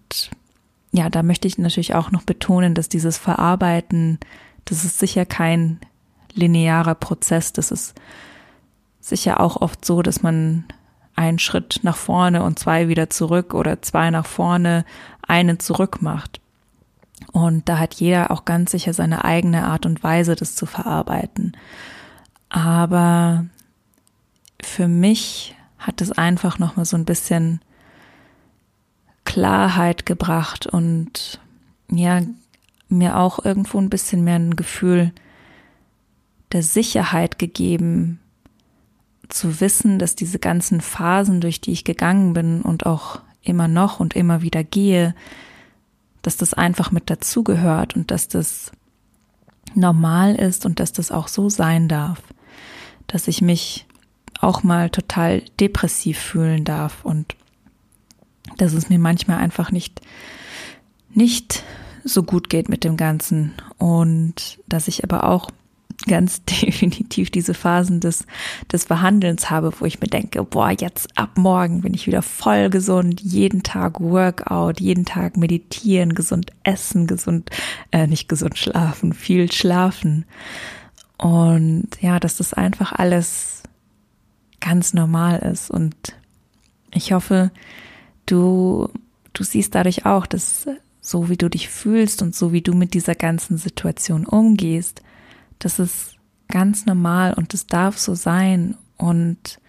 ja, 0.92 1.10
da 1.10 1.24
möchte 1.24 1.48
ich 1.48 1.58
natürlich 1.58 1.94
auch 1.94 2.12
noch 2.12 2.24
betonen, 2.24 2.74
dass 2.74 2.88
dieses 2.88 3.18
Verarbeiten, 3.18 4.18
das 4.64 4.86
ist 4.86 4.98
sicher 4.98 5.26
kein 5.26 5.80
linearer 6.34 6.96
Prozess. 6.96 7.52
Das 7.52 7.70
ist 7.72 7.96
sicher 9.02 9.42
auch 9.42 9.62
oft 9.62 9.84
so, 9.84 10.02
dass 10.02 10.24
man 10.24 10.64
einen 11.16 11.40
Schritt 11.40 11.82
nach 11.84 11.98
vorne 11.98 12.44
und 12.44 12.60
zwei 12.60 12.88
wieder 12.88 13.10
zurück 13.10 13.54
oder 13.54 13.82
zwei 13.82 14.10
nach 14.10 14.26
vorne, 14.26 14.86
einen 15.22 15.60
zurück 15.60 16.02
macht. 16.02 16.40
Und 17.32 17.68
da 17.70 17.80
hat 17.80 17.96
jeder 17.96 18.32
auch 18.32 18.46
ganz 18.46 18.72
sicher 18.72 18.94
seine 18.94 19.24
eigene 19.24 19.66
Art 19.66 19.86
und 19.86 20.04
Weise, 20.04 20.36
das 20.36 20.56
zu 20.56 20.66
verarbeiten. 20.66 21.56
Aber 22.50 23.46
für 24.62 24.88
mich 24.88 25.56
hat 25.78 26.02
es 26.02 26.12
einfach 26.12 26.60
noch 26.60 26.76
mal 26.76 26.86
so 26.86 26.98
ein 26.98 27.06
bisschen 27.06 27.62
Klarheit 29.24 30.06
gebracht 30.06 30.68
und 30.68 31.40
ja, 31.90 32.22
mir 32.88 33.18
auch 33.18 33.44
irgendwo 33.44 33.80
ein 33.80 33.90
bisschen 33.90 34.24
mehr 34.24 34.36
ein 34.36 34.56
Gefühl 34.56 35.12
der 36.52 36.64
Sicherheit 36.64 37.40
gegeben, 37.40 38.20
zu 39.30 39.60
wissen, 39.60 40.00
dass 40.00 40.16
diese 40.16 40.40
ganzen 40.40 40.82
Phasen, 40.82 41.42
durch 41.42 41.60
die 41.60 41.72
ich 41.72 41.84
gegangen 41.84 42.34
bin 42.34 42.62
und 42.62 42.86
auch 42.86 43.22
immer 43.42 43.68
noch 43.68 44.00
und 44.00 44.16
immer 44.16 44.42
wieder 44.42 44.64
gehe, 44.64 45.16
dass 46.26 46.38
das 46.38 46.54
einfach 46.56 46.92
mit 46.92 47.10
dazugehört 47.10 47.96
und 47.96 48.10
dass 48.10 48.28
das 48.28 48.72
normal 49.76 50.36
ist 50.36 50.66
und 50.66 50.80
dass 50.80 50.92
das 50.92 51.12
auch 51.12 51.28
so 51.28 51.50
sein 51.50 51.88
darf, 51.88 52.22
dass 53.08 53.28
ich 53.28 53.42
mich 53.42 53.86
auch 54.40 54.64
mal 54.64 54.90
total 54.90 55.42
depressiv 55.60 56.18
fühlen 56.18 56.64
darf 56.64 57.06
und 57.06 57.36
dass 58.58 58.74
es 58.74 58.90
mir 58.90 59.00
manchmal 59.00 59.38
einfach 59.38 59.72
nicht, 59.72 60.02
nicht 61.10 61.64
so 62.04 62.24
gut 62.24 62.50
geht 62.50 62.70
mit 62.70 62.84
dem 62.84 62.98
Ganzen. 62.98 63.54
Und 63.78 64.60
dass 64.68 64.88
ich 64.88 65.04
aber 65.04 65.26
auch 65.26 65.52
ganz 66.08 66.44
definitiv 66.46 67.30
diese 67.30 67.54
Phasen 67.54 68.00
des, 68.00 68.26
des 68.72 68.86
Behandelns 68.86 69.50
habe, 69.50 69.72
wo 69.80 69.86
ich 69.86 70.00
mir 70.00 70.08
denke, 70.08 70.44
boah, 70.44 70.72
jetzt 70.72 71.18
ab 71.18 71.38
morgen 71.38 71.82
bin 71.82 71.94
ich 71.94 72.08
wieder 72.08 72.22
voll 72.22 72.70
gesund, 72.70 73.22
jeden 73.22 73.64
Tag 73.64 74.00
Workout, 74.00 74.80
jeden 74.80 75.06
Tag 75.06 75.38
meditieren, 75.38 76.14
gesund 76.14 76.52
essen, 76.64 77.08
gesund, 77.08 77.50
äh, 77.92 78.08
nicht 78.08 78.28
gesund 78.28 78.58
schlafen, 78.58 79.14
viel 79.14 79.52
schlafen. 79.52 80.26
Und 81.18 81.90
ja, 82.02 82.20
dass 82.20 82.38
das 82.38 82.54
einfach 82.54 82.92
alles 82.92 83.64
ganz 84.60 84.94
normal 84.94 85.40
ist. 85.40 85.72
Und 85.72 85.96
ich 86.94 87.14
hoffe, 87.14 87.52
du, 88.26 88.90
du 89.34 89.44
siehst 89.44 89.76
dadurch 89.76 90.06
auch, 90.06 90.26
dass 90.26 90.68
so 91.00 91.30
wie 91.30 91.38
du 91.38 91.50
dich 91.50 91.70
fühlst 91.70 92.22
und 92.24 92.36
so 92.36 92.52
wie 92.52 92.62
du 92.62 92.74
mit 92.74 92.96
dieser 92.96 93.14
ganzen 93.14 93.58
Situation 93.58 94.26
umgehst, 94.26 95.04
das 95.60 95.80
ist 95.80 96.16
ganz 96.48 96.86
normal 96.86 97.34
und 97.34 97.54
es 97.54 97.68
darf 97.68 97.98
so 97.98 98.16
sein. 98.16 98.76
Und 98.98 99.60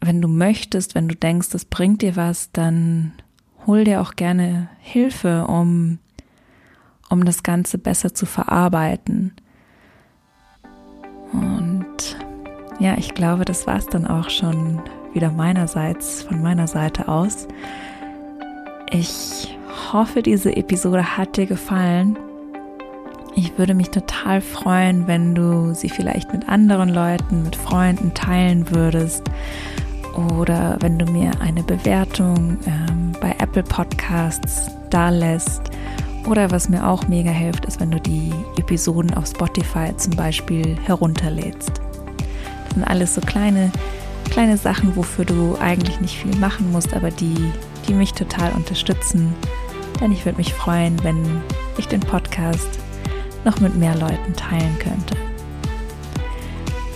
wenn 0.00 0.22
du 0.22 0.28
möchtest, 0.28 0.94
wenn 0.94 1.08
du 1.08 1.14
denkst, 1.14 1.50
das 1.50 1.64
bringt 1.64 2.02
dir 2.02 2.16
was, 2.16 2.52
dann 2.52 3.12
hol 3.66 3.84
dir 3.84 4.00
auch 4.00 4.14
gerne 4.14 4.68
Hilfe, 4.80 5.46
um, 5.46 5.98
um 7.10 7.24
das 7.24 7.42
Ganze 7.42 7.78
besser 7.78 8.14
zu 8.14 8.26
verarbeiten. 8.26 9.32
Und 11.32 12.16
ja, 12.78 12.96
ich 12.96 13.14
glaube, 13.14 13.44
das 13.44 13.66
war 13.66 13.76
es 13.76 13.86
dann 13.86 14.06
auch 14.06 14.30
schon 14.30 14.80
wieder 15.12 15.30
meinerseits, 15.30 16.22
von 16.22 16.40
meiner 16.40 16.68
Seite 16.68 17.08
aus. 17.08 17.48
Ich 18.90 19.58
hoffe, 19.92 20.22
diese 20.22 20.56
Episode 20.56 21.16
hat 21.16 21.36
dir 21.36 21.46
gefallen. 21.46 22.18
Ich 23.38 23.56
würde 23.56 23.72
mich 23.72 23.90
total 23.90 24.40
freuen, 24.40 25.06
wenn 25.06 25.32
du 25.32 25.72
sie 25.72 25.88
vielleicht 25.88 26.32
mit 26.32 26.48
anderen 26.48 26.88
Leuten, 26.88 27.44
mit 27.44 27.54
Freunden 27.54 28.12
teilen 28.12 28.68
würdest 28.74 29.22
oder 30.36 30.76
wenn 30.80 30.98
du 30.98 31.04
mir 31.04 31.30
eine 31.40 31.62
Bewertung 31.62 32.58
ähm, 32.66 33.12
bei 33.20 33.36
Apple 33.38 33.62
Podcasts 33.62 34.72
da 34.90 35.10
lässt. 35.10 35.62
Oder 36.26 36.50
was 36.50 36.68
mir 36.68 36.84
auch 36.84 37.06
mega 37.06 37.30
hilft, 37.30 37.64
ist, 37.66 37.78
wenn 37.78 37.92
du 37.92 38.00
die 38.00 38.32
Episoden 38.56 39.14
auf 39.14 39.28
Spotify 39.28 39.96
zum 39.96 40.16
Beispiel 40.16 40.76
herunterlädst. 40.82 41.80
Das 42.64 42.74
sind 42.74 42.82
alles 42.82 43.14
so 43.14 43.20
kleine, 43.20 43.70
kleine 44.30 44.56
Sachen, 44.56 44.96
wofür 44.96 45.24
du 45.24 45.56
eigentlich 45.60 46.00
nicht 46.00 46.18
viel 46.18 46.34
machen 46.38 46.72
musst, 46.72 46.92
aber 46.92 47.12
die, 47.12 47.52
die 47.86 47.94
mich 47.94 48.14
total 48.14 48.50
unterstützen. 48.50 49.32
Denn 50.00 50.10
ich 50.10 50.24
würde 50.24 50.38
mich 50.38 50.52
freuen, 50.52 50.96
wenn 51.04 51.40
ich 51.76 51.86
den 51.86 52.00
Podcast 52.00 52.80
noch 53.44 53.60
mit 53.60 53.76
mehr 53.76 53.94
Leuten 53.96 54.34
teilen 54.34 54.78
könnte. 54.78 55.16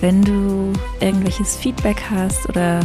Wenn 0.00 0.22
du 0.22 0.72
irgendwelches 1.00 1.56
Feedback 1.56 2.02
hast 2.10 2.48
oder 2.48 2.80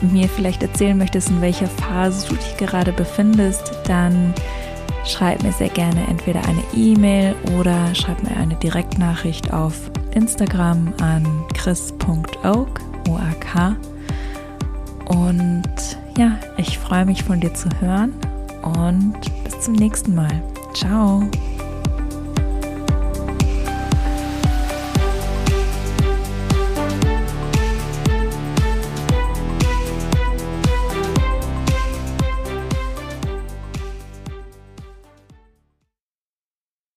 mir 0.00 0.28
vielleicht 0.28 0.62
erzählen 0.62 0.96
möchtest, 0.96 1.28
in 1.28 1.40
welcher 1.40 1.68
Phase 1.68 2.28
du 2.28 2.34
dich 2.34 2.56
gerade 2.56 2.92
befindest, 2.92 3.72
dann 3.84 4.32
schreib 5.04 5.42
mir 5.42 5.52
sehr 5.52 5.68
gerne 5.68 6.06
entweder 6.08 6.42
eine 6.44 6.62
E-Mail 6.74 7.34
oder 7.58 7.94
schreib 7.94 8.22
mir 8.22 8.36
eine 8.36 8.54
Direktnachricht 8.54 9.52
auf 9.52 9.90
Instagram 10.14 10.94
an 11.00 11.26
chris.oak, 11.54 12.80
O-A-K. 13.08 13.76
Und 15.06 15.98
ja, 16.16 16.38
ich 16.56 16.78
freue 16.78 17.04
mich 17.04 17.24
von 17.24 17.40
dir 17.40 17.52
zu 17.54 17.68
hören 17.80 18.14
und 18.62 19.20
bis 19.44 19.60
zum 19.60 19.74
nächsten 19.74 20.14
Mal. 20.14 20.42
Ciao. 20.74 21.28